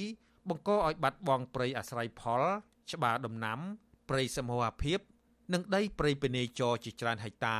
[0.49, 2.43] បង្កឲ្យបាត់បង់ព្រៃអាស្រ័យផល
[2.91, 3.59] ច្បារដំណាំ
[4.09, 4.99] ព្រៃសមរភាព
[5.53, 7.59] និងដីព្រៃពេនេចរជាច្រើនហិកតា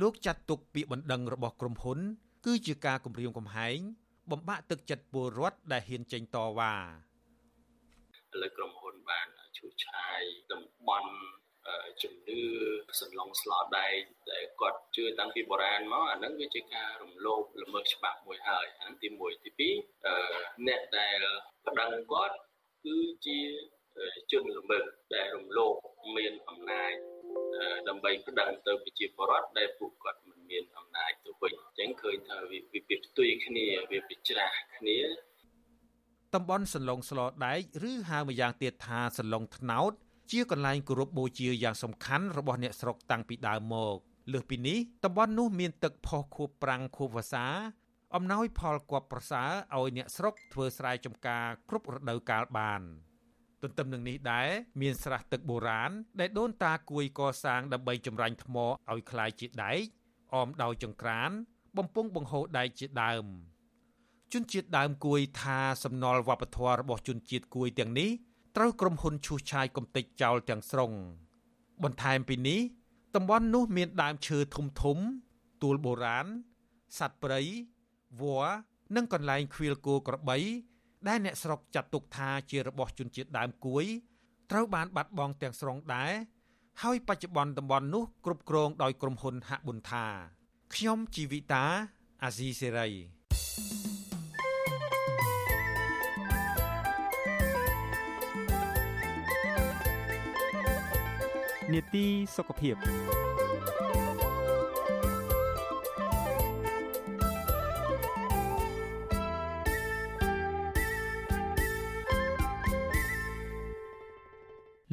[0.00, 1.98] លោកចាត់ទុកពាក្យបណ្ដឹងរបស់ក្រុមហ៊ុន
[2.46, 3.78] គឺជាការគំរាមកំហែង
[4.30, 10.20] បំបាក់ទឹកចិត្តពលរដ្ឋដែលហ៊ានចេញតវ៉ាឥឡូវក្រុមហ៊ុនបានឈូសឆាយ
[10.52, 11.12] តំបន់
[12.02, 12.42] ជំនឿ
[13.00, 14.00] សន្លងស្លោដែក
[14.32, 19.70] ដែលគាត់ជឿតាំងពីបុរាណមកអាហ្នឹងវាជាការរំលោភល្មើសច្បាប់មួយហើយអាហ្នឹងទី1ទី
[20.26, 21.18] 2អ្នកដែល
[21.66, 22.36] ប្តឹងគាត់
[22.84, 23.38] គឺជា
[24.32, 24.84] ជនល្មើស
[25.14, 25.74] ដែលរំលោភ
[26.16, 26.94] មានអំណាច
[27.88, 34.98] ដើម្បីប្តឹងទៅប្រជាពលរដ្ឋដែលពួកគាត់មិនមានអំណាចទៅវិញអញ្ចឹងឃើញថាវាវាផ្ទុយគ្នាវាពិច្រាស់គ្នា
[36.34, 37.60] តំបន់សន្លងស្លោដែក
[37.90, 39.92] ឬហៅម្យ៉ាងទៀតថាសន្លងថ្នោត
[40.30, 43.96] ជាកន្លែងគោរពបូជាយ៉ាងសំខាន់របស់អ្នកស្រុកតាំងពីដើមមក
[44.32, 47.46] លើសពីនេះតំបន់នោះមានទឹកផុសខួបប្រាំងខួបវស្សា
[48.14, 52.82] អំណោយផលគប់ប្រសើរឲ្យអ្នកស្រុកធ្វើស្រែចម្ការគ្រប់រដូវកាលបាន
[53.63, 54.49] ទន្ទឹមនឹងនេះដែរ
[54.81, 59.81] មានស្រះទឹកបុរាណដែលដូនតាគួយកសាងដើម្បីចម្រាញ់ថ្មឲ្យคล้ายជាដែក
[60.35, 61.29] អមដោយចង្ក្រាន
[61.77, 63.25] បំពង់បង្ហូរដែកជាដើម
[64.33, 68.09] ជនជាតិដើមគួយថាសំណល់វប្បធម៌របស់ជនជាតិគួយទាំងនេះ
[68.55, 70.91] ត្រូវក្រុមហ៊ុនឈូសឆាយកំទេចចោលទាំងស្រុង
[71.83, 72.59] បន្ថែមពីនេះ
[73.15, 74.97] តំបន់នោះមានដើមឈើធំធំ
[75.61, 76.27] ទួលបុរាណ
[76.97, 77.41] សត្វព្រៃ
[78.21, 78.53] វល្លិ
[78.95, 80.37] និងកន្លែងឃ្វាលគោក្របី
[81.08, 83.84] ដែលអ្នកស្រុកចាត់ទុកថាជារបស់ជនជាតិដើមគួយ
[84.50, 86.12] ត្រូវបានបាត់បង់ទាំងស្រុងដែរ
[86.82, 90.06] ហើយបច្ចុប្បន្នតំបន់នោះគ្រប់គ្រងដោយក្រុមហ៊ុនហាក់ប៊ុនថា
[90.74, 91.64] ខ្ញុំជីវិតា
[92.22, 92.88] អាស៊ីសេរី
[101.72, 102.76] នេតិសុខភាព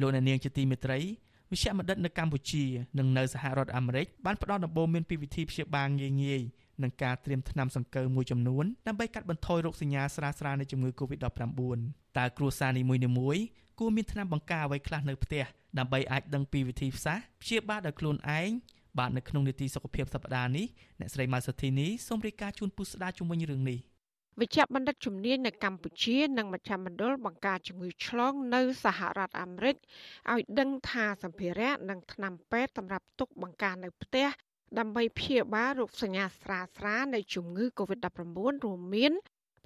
[0.02, 0.98] លោកអ្នកនាងជាទីមេត្រី
[1.50, 2.64] វិជ្ជបណ្ឌិតនៅកម្ពុជា
[2.98, 6.42] និងនៅសហរដ្ឋអាមេរិកបានផ្ដល់ដំបូន្មានពីវិធីព្យាបាលងាយងាយ
[6.82, 11.24] និងការត្រៀមថ្នាំសង្កូវមួយចំនួនដើម្បីកាត់បន្ថយរោគសញ្ញាស្រាលៗនៃជំងឺ Covid-19
[12.18, 13.42] តើគ្រួសារនីមួយៗ
[13.78, 15.44] គួរមានថ្នាំបង្ការអ្វីខ្លះនៅផ្ទះ
[15.78, 18.50] ដើម្បីអាចដឹងពីវិធីសាស្ត្រព្យាបាលដោយខ្លួនឯង
[18.98, 20.66] បាទនៅក្នុងនីតិសុខភាពសប្តាហ៍នេះ
[21.00, 23.78] អ្នកស្រីម៉ៅសុធីនីសូមរាយការណ៍ជូនពុស្ដាជំនាញរឿងនេះ
[24.40, 29.76] វិជ្ជបណ្ឌិតជំនាញនៅកម្ពុជា និងមជ្ឈមណ្ឌលបង្ការជំងឺឆ្លងនៅសហរដ្ឋអាមេរិក
[30.32, 34.26] ឲ្យដឹងថាសម្ភារៈនិងថ្នាំពេទ្យសម្រាប់ទុកបង្ការនៅផ្ទះ
[34.78, 39.12] ដើម្បីព្យាបាលរោគសញ្ញាស្រាលស្រានៃជំងឺ Covid-19 រួមមាន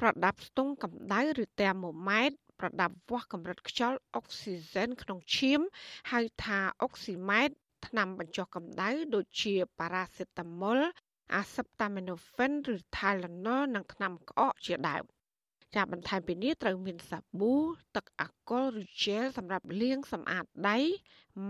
[0.00, 5.60] ប្រដាប់ស្ទង់កម្ដៅឬតែម៉ូម៉ែត្រប្រដាប់វាស់កម្រិតខ្យល់អុកស៊ីហ្សែនក្នុងឈាម
[6.12, 7.54] ហៅថាអុកស៊ីម៉ែត្រ
[7.86, 10.78] ថ្នាំបញ្ចុះកម្ដៅដូចជាប៉ារ៉ាសេតាមុល
[11.34, 15.04] អាសេបតាមីណូហ្វិនឬថៃឡាណូលនិងថ្នាំក្អកជាដើម
[15.74, 17.54] ចាបន្ថែមពីនេះត្រូវមានសាប៊ូ
[17.96, 20.78] ទឹកអាល់កុលឬជែលសម្រាប់លាងសម្អាតដៃ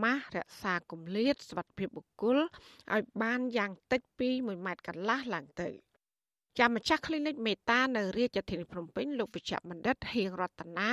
[0.03, 2.39] ម៉ាស់រក្សាគម្លាតសុវត្ថិភាពបុគ្គល
[2.95, 5.69] ឲ្យបានយ៉ាងតិចពី1ម៉ែត្រកន្លះឡើងទៅ។
[6.61, 10.91] ចាំម្ចាស់ clinic មេតានៅរាជធានីភ្នំពេញលោកវិជ្ជបណ្ឌិតហៀងរតនា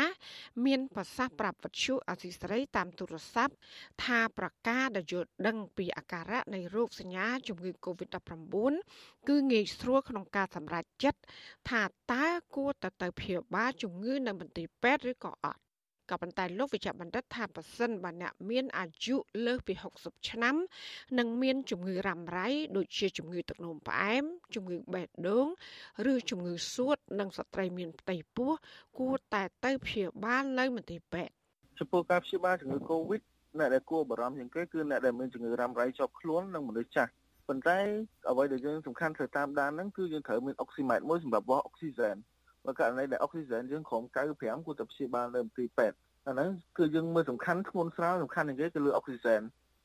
[0.66, 3.54] មានប្រសាសន៍ប្រាប់វិទ្យុអសីស្រីតាមទូរស័ព្ទ
[4.06, 8.56] ថាប្រកាសដែលយល់ដឹងពីអាការៈនៃរោគសញ្ញាជំងឺ Covid-19
[9.30, 11.22] គឺងាយស្រួលក្នុងការសម្រេចចិត្ត
[11.70, 11.84] ថា
[12.14, 15.63] តើគួរទៅទៅព្យាបាលជំងឺនៅមន្ទីរពេទ្យឬក៏អត់
[16.10, 20.56] ក៏ប៉ុន្តែលោកវិជ្ជបណ្ឌិតថាប៉ះសិនបើអ្នកមានអាយុលើសពី60ឆ្នាំ
[21.20, 22.48] និងមានជំងឺរ៉ាំរ៉ៃ
[22.78, 24.24] ដូចជាជំងឺទឹកនោមផ្អែម
[24.56, 25.48] ជំងឺបេះដូង
[26.12, 28.52] ឬជំងឺសួត និងស្ត្រីមានផ្ទៃពោះ
[29.00, 31.34] គួរតែទៅព្យាបាលនៅមន្ទីរពេទ្យ
[31.80, 33.22] ចំពោះការព្យាបាលជំងឺ Covid
[33.60, 37.12] អ្នកដែលគួរបារម្ភជាងគេគឺអ្នកដែលមានជំងឺរ៉ាំរ៉ៃជាប់ខ្លួននិងមនុស្សចាស់
[37.48, 37.78] ប៉ុន្តែ
[38.30, 42.16] អ្វីដែលយើងសំខាន់ត្រូវតាមដានហ្នឹងគឺយើងត្រូវមានអុកស៊ីម៉ែត្រមួយសម្រាប់វាស់អុកស៊ីហ្សែន
[42.66, 45.98] បើករណីដែលអុកស៊ីហ្សែនយើងក្រោម95គួរតែព្យាបាលនៅមន្ទីរពេទ្យ
[46.28, 49.42] អាហ្នឹងគឺយើងមើលសំខាន់ធ្ងន់ស្រាលសំខាន់ជាងគេគឺលើអុកស៊ីហ្សែន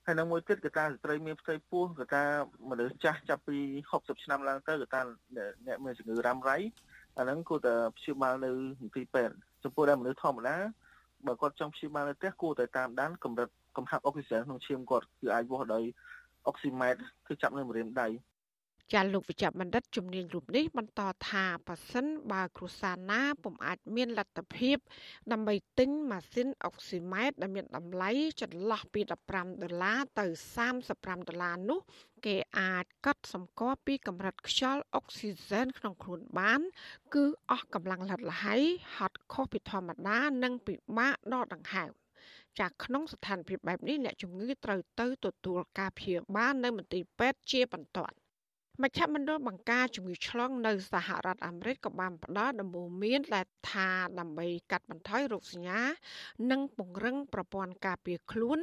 [0.06, 2.22] ហើយនឹងមួយទៀតគឺថាស្ត្រីមានផ្ទៃពោះគឺថា
[2.70, 3.58] មនុស្សចាស់ចាប់ពី
[3.90, 5.00] 60ឆ្នាំឡើងទៅគឺថា
[5.66, 6.56] អ្នកមានជំងឺរ៉ាំរ៉ៃ
[7.18, 8.50] អាហ្នឹងគួរតែព្យាបាលនៅ
[8.82, 10.56] មន្ទីរពេទ្យចំពោះដែលមនុស្សធម្មតា
[11.26, 15.84] បើគាត់ចង់ព្យាបាលនៅផ្ទះគួរតែតាមដានកម្រិតកំហាប់អុកស៊ីហ្សែនក្នុងឈាមគាត់គឺអាចវាស់ដោយ
[16.46, 18.08] អុកស៊ីម៉ែត្រគឺចាប់នៅម្រាមដៃ
[18.94, 24.76] ចាលោកវិជ្ជបណ្ឌិតជំនាញរូបនេះបន្តថាប៉ះសិនបើគ្រួសារណាពុំអាចមានលទ្ធភាព
[25.32, 28.10] ដើម្បីទិញម៉ាស៊ីនអុកស៊ីម៉ែត្រដែលមានតម្លៃ
[28.40, 29.00] ចន្លោះពី
[29.32, 30.26] 15ដុល្លារទៅ
[30.76, 31.80] 35ដុល្លារនោះ
[32.26, 36.60] គេអាចកត់សម្គាល់ពីកម្រិតខ្យល់អុកស៊ីហ្សែនក្នុងខ្លួនបាន
[37.14, 38.62] គឺអស់កម្លាំងលិតលហើយ
[38.96, 41.90] ហត់ខុសពីធម្មតា និងពិបាកដកដង្ហើម
[42.60, 48.16] ចាក្នុងស្ថានភាពបែបនេះអ្នកជំងឺត្រូវទៅទទួលការព្យាបាលនៅមន្ទីរពេទ្យជាបន្ទាន់
[48.82, 55.80] មជ្ឈមណ្ឌលបង្ការជំងឺឆ្លងនៅសហរដ្ឋអាមេរិកក៏បានផ្ដល់ដំបូន្មានដែលថាដើម្បីកាត់បន្ថយរោគសញ្ញា
[56.50, 58.58] និងពង្រឹងប្រព័ន្ធការពារខ្លួន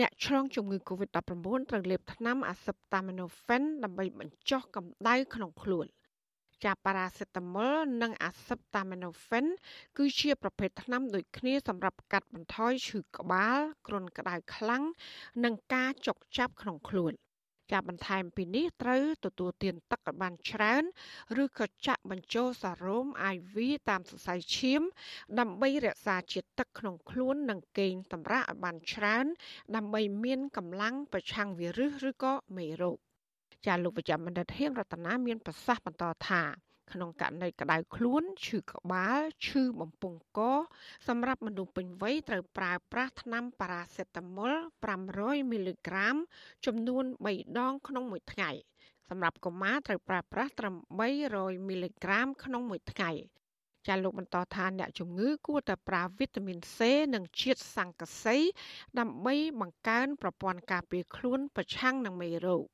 [0.00, 5.86] អ្នកឆ្លងជំងឺ Covid-19 ត្រូវលេបថ្នាំអាស៊ីបតាមីណូហ្វេនដើម្បីបញ្ចុះកម្ដៅក្នុងខ្លួន
[6.64, 9.44] ចាប៉ារ៉ាសេតាមុលនិងអាស៊ីបតាមីណូហ្វេន
[9.98, 14.82] គឺជាប្រភេទថ្នាំដូចគ្នាសម្រាប់កាត់បន្ថយឈឺក្បាល គ្រុនក្តៅខ្លាំង
[15.44, 17.14] និងការចុកចាប់ក្នុងខ្លួន
[17.72, 20.84] ចាប់បន្ថែមពីនេះត្រូវទទួលទានទឹកឲ្យបានច្រើន
[21.42, 23.56] ឬក៏ចាក់បញ្ចូលសារ៉ូម IV
[23.88, 24.82] តាមសរសៃឈាម
[25.38, 29.26] ដើម្បីរក្សាជាតិទឹកក្នុងខ្លួននិងគេងសម្រាកឲ្យបានច្រើន
[29.76, 32.98] ដើម្បីមានកម្លាំងប្រឆាំងវីរុសឬក៏មេរោគ
[33.66, 36.42] ចាលោកវិជ្ជបណ្ឌិតហៀងរតនាមានប្រសាសន៍បន្តថា
[36.92, 40.40] ក្នុងករណីក្តៅខ្លួនឈឺក្បាលឈឺបំពង់ក
[41.08, 44.52] សម្រាប់មនុស្សពេញវ័យត្រូវប្រើប្រាស់ថ្នាំប៉ារ៉ាសេតាមុល
[45.00, 46.16] 500មីលីក្រាម
[46.66, 48.50] ចំនួន3ដងក្នុងមួយថ្ងៃ
[49.08, 50.74] សម្រាប់កុមារត្រូវប្រើប្រាស់ត្រឹម
[51.20, 53.10] 300មីលីក្រាមក្នុងមួយថ្ងៃ
[53.86, 56.78] ចាលោកបន្តថាអ្នកជំងឺគួរតែប្រើវីតាមីន C
[57.14, 58.36] និងជាតិស័ង្កសី
[58.98, 62.66] ដើម្បីបង្កើនប្រព័ន្ធការពារខ្លួនប្រឆាំងនឹងមេរោគ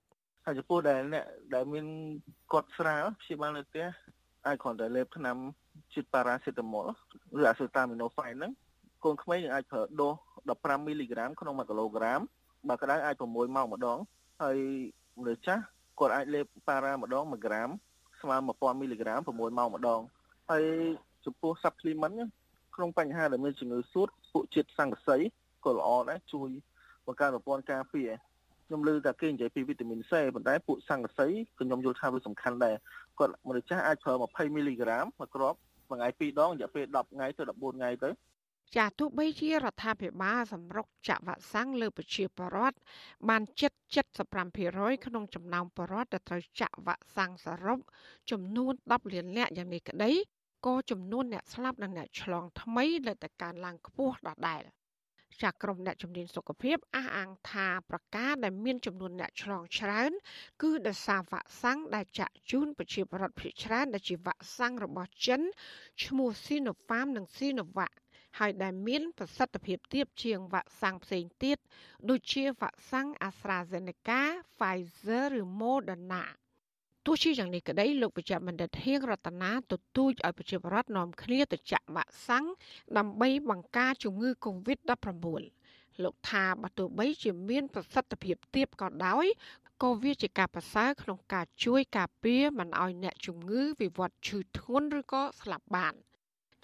[0.44, 1.24] ហើយចំពោះដែលអ្នក
[1.54, 1.86] ដែលមាន
[2.52, 3.86] គាត់ស្រាលព្យាបាលនៅផ្ទះ
[4.46, 5.36] អាចគ្រាន់តែលេបថ្នាំ
[5.94, 6.86] ជាតិប៉ារ៉ាសេតាមុល
[7.40, 8.52] ឬអាសេតាមីណូហ្វែនហ្នឹង
[9.04, 10.14] កូនក្មេងអាចប្រើដូស
[10.50, 12.20] 15មីលីក្រាមក្នុង1គីឡូក្រាម
[12.68, 13.98] បើក្តៅអាច6ម៉ោងម្ដង
[14.42, 14.58] ហើយ
[15.18, 15.62] មនុស្សចាស់
[15.98, 17.68] គាត់អាចលេបប៉ារ៉ាម្ដង1ក្រាម
[18.20, 20.00] ស្មើ1000មីលីក្រាម6ម៉ោងម្ដង
[20.50, 20.64] ហើយ
[21.24, 22.16] ចំពោះ supplement
[22.74, 25.16] ក្នុងបញ្ហាដែលមានជំងឺសួតពួកជាតិសង្កសី
[25.64, 26.48] ក៏ល្អដែរជួយ
[27.06, 28.10] បង្កើនប្រព័ន្ធការពារ
[28.70, 31.26] ខ្ញុំឮតែគេនិយាយពីវីតាមីន C ប៉ុន្តែពួកសង្កសី
[31.58, 32.76] ខ្ញុំយល់ថាវាសំខាន់ដែរ
[33.18, 35.58] គាត់មនុស្សចាស់អាចប្រើ20មីលីក្រាមមួយគ្រាប់
[35.88, 38.10] មួយថ្ងៃ2ដងរយៈពេល10ថ្ងៃទៅ14ថ្ងៃទៅ
[38.76, 42.76] ចាទោះបីជារដ្ឋាភិបាលសម្រុកចាក់វ៉ាក់សាំងលើប្រជាពលរដ្ឋ
[43.28, 43.72] បានជិត
[44.38, 47.78] 75%ក្នុងចំណោមពលរដ្ឋដែលត្រូវចាក់វ៉ាក់សាំងសរុប
[48.30, 50.12] ចំនួន10លាននាក់យ៉ាងនេះក្តី
[50.66, 54.62] ក៏ចំនួនអ្នកស្លាប់និងអ្នកឆ្លងថ្មីនៅតែកើនឡើងខ្ពស់ដដែល។
[55.42, 60.12] ចាក្រមអ្នកជំនាញសុខភាពអះអាងថាប្រការដែលមានចំនួនអ្នកឆ្លងច្រើន
[60.62, 65.40] គឺដោយសារវ៉ាក់សាំងដែលចាក់ជូនប្រជាពលរដ្ឋភាគច្រើនដែលជាវ៉ាក់សាំងរបស់ចិន
[66.04, 67.92] ឈ្មោះ Sinopharm និង Sinovac
[68.38, 71.58] ហើយដែលមានប្រសិទ្ធភាពទាបជាងវ៉ាក់សាំងផ្សេងទៀត
[72.10, 74.22] ដូចជាវ៉ាក់សាំង AstraZeneca,
[74.58, 76.39] Pfizer ឬ Moderna ទោះ
[77.22, 82.46] ជាយ៉ាងនេះក្តីលោកវិជ្ជបណ្ឌិតហៀងរតនាទទូចឲ្យប្រជាពលរដ្ឋនាំគ្នាទៅចាក់វ៉ាក់សាំង
[82.98, 89.26] ដើម្បីបង្ការជំងឺ Covid-19 លោកថាបើទោះបីជាមានប្រសិទ្ធភាពទាបក៏ដោយ
[89.82, 95.94] ក៏វាជាការប្រសើរក្នុងការជួយការពារមិនឲ្យអ្នកជំងឺវិវត្តឈឺធ្ងន់ឬក៏ស្លាប់បាន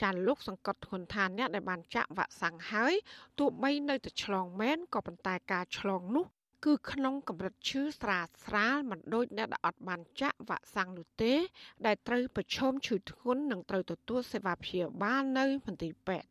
[0.02, 2.94] ចាលោកសង្កត់ធ្ងន់ថាអ្នកដែលបានចាក់វ៉ាក់សាំងហើយ
[3.38, 6.26] ទោះបីនៅតែឆ្លងមែនក៏ប៉ុន្តែការឆ្លងនោះ
[6.66, 11.32] គឺក្នុងកម្រិតឈឺស្រាលស្រាលមិនដូចអ្នកដែលអត់បានចាក់វ៉ាក់សាំងនោះទេ
[11.86, 16.28] ដែលត្រូវប្រឈមឈឺធ្ងន់និងត្រូវទទួលសេវាព្យាបាលនៅមន្ទីរពេទ្យ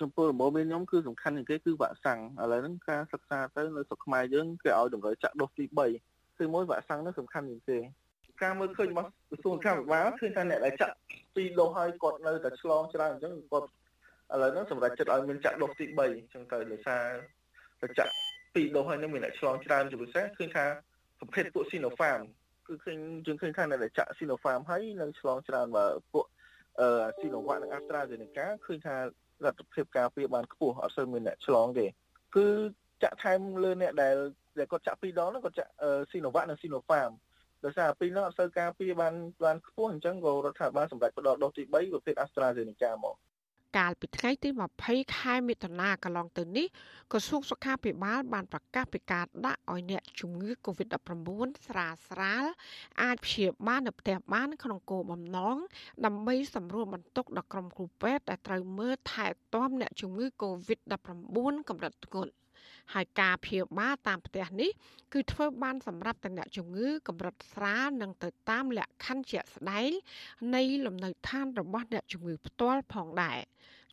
[0.00, 5.64] ចំពោះរបបមានខ្ញុំគឺសំខាន់ជាងគេគឺវ៉ាក់សាំងឥឡូវហ្នឹងការសិក្សាទៅនៅស្រុកខ្មែរយើងគេឲ្យតម្រូវចាក់ដូសទី
[6.02, 7.78] 3គឺមួយវ៉ាក់សាំងនោះសំខាន់ជាងគេ
[8.42, 10.94] ការមើលឃើញរបស់ក្រសួងសុខាភិបាលឃើញថាអ្នកដែលចាក់
[11.34, 13.68] ពីរដូសហើយគាត់នៅតែឆ្លងច្រើនអញ្ចឹងគាត់
[14.32, 17.06] ឥឡូវហ្នឹងសម្រាប់ចិត្តឲ្យមានចាក់ដូសទី3អញ្ចឹងទៅដោយសារ
[17.82, 18.12] ទៅចាក់
[18.56, 20.66] ពីរដូសហើយនឹងមានអ្នកឆ្លងច្រើនជាពិសេសឃើញថា
[21.20, 22.22] ប្រភេទពួក Sinopharm
[22.66, 26.24] គឺឃើញយើងឃើញថាអ្នកដែលចាក់ Sinopharm ហើយនឹងឆ្លងច្រើនបើពួក
[26.80, 26.88] អឺ
[27.20, 28.96] Sinovac និង AstraZeneca ឃើញថា
[29.44, 31.86] លទ្ធភាពការពារបានខ្ពស់អត់សូវមានអ្នកឆ្លងទេ
[32.36, 32.46] គឺ
[33.02, 34.16] ចាក់ថែមលើអ្នកដែល
[34.58, 35.70] ដែលគាត់ចាក់ពីរដងហ្នឹងគាត់ចាក់
[36.10, 37.12] Sinovac និង Sinopharm
[37.64, 43.16] ដោយសារពីរនោះអត់សូវការពារបានបានខ្ពស់អញ្ចឹងក៏រដ្ឋាភិបាលសម្រេចផ្ដល់ដូសទី3ប្រភេទ AstraZeneca មក
[43.76, 44.48] កាលពីថ្ងៃទី
[44.82, 46.66] 20ខែមិថុនាកន្លងទៅនេះ
[47.12, 51.28] ក្រសួងសុខាភិបាលបានប្រកាសពីការដាក់ឲ្យអ្នកជំងឺ Covid-19
[51.66, 52.44] ស្រាលស្រាល
[53.02, 55.56] អាចព្យាបាលនៅផ្ទះបានក្នុងគោលបំណង
[56.04, 62.32] ដើម្បីសម្រួលបន្ទុកដល់ក្រុមគ្រូពេទ្យដែលត្រូវមើលថែទាំអ្នកជំងឺ Covid-19 កម្រិតធ្ងន់
[62.94, 64.70] ហើយការព្យាបាលតាមផ្ទះនេះ
[65.12, 69.90] គឺធ្វើបានសម្រាប់តែអ្នកជំងឺកម្រិតស្រាលនិងទៅតាមលក្ខខណ្ឌជាក់ស្ដែង
[70.54, 73.38] នៃលំនៅឋានរបស់អ្នកជំងឺផ្ទាល់ផងដែរ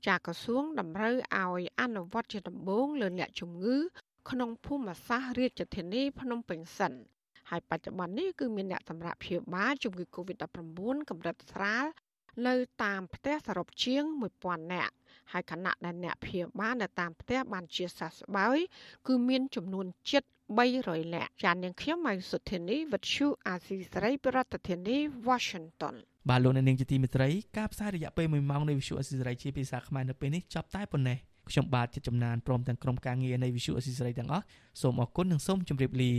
[0.07, 3.77] ចាក្រសួងតម្រូវឲ្យអនុវត្តជាដំបូងលើអ្នកជំងឺ
[4.29, 6.93] ក្នុងភូមិសាស្ត្ររាជធានីភ្នំពេញសិន
[7.49, 11.85] ហើយបច្ចុប្បន្ននេះគឺមានអ្នកសម្រាប់ព្យាបាលជំងឺ Covid-19 កម្រិតស្រាល
[12.47, 14.03] នៅតាមផ្ទះសរុបជាង
[14.39, 14.93] 1000នាក់
[15.31, 18.57] ហើយខណៈដែលអ្នកព្យាបាលនៅតាមផ្ទះបានជាសះស្បើយ
[19.07, 20.23] គឺមានចំនួនជិត
[20.67, 25.95] 300នាក់ចាននាងខ្ញុំម៉ៃសុធានីវិទ្យុអាស៊ីសេរីប្រធានាធិបតី Washington
[26.29, 31.17] បាទលោកអ្នកនាងជាទីមេត្រីការផ្សាយរយៈពេល1ម៉ោងនៃវិទ្យុអាស៊ីសេរីជាភាសាខ្មែរនៅពេលនេះចប់តែប៉ុណ្ណេះ
[31.49, 34.45] ខ្ញុំបាទចិត្តចំណានព្រមទាំងក្រុមការងារនៃវិទ្យុអាស៊ីសេរីទាំងអស់
[34.81, 36.11] សូមអរគុណនិងសូមជម្រាបលា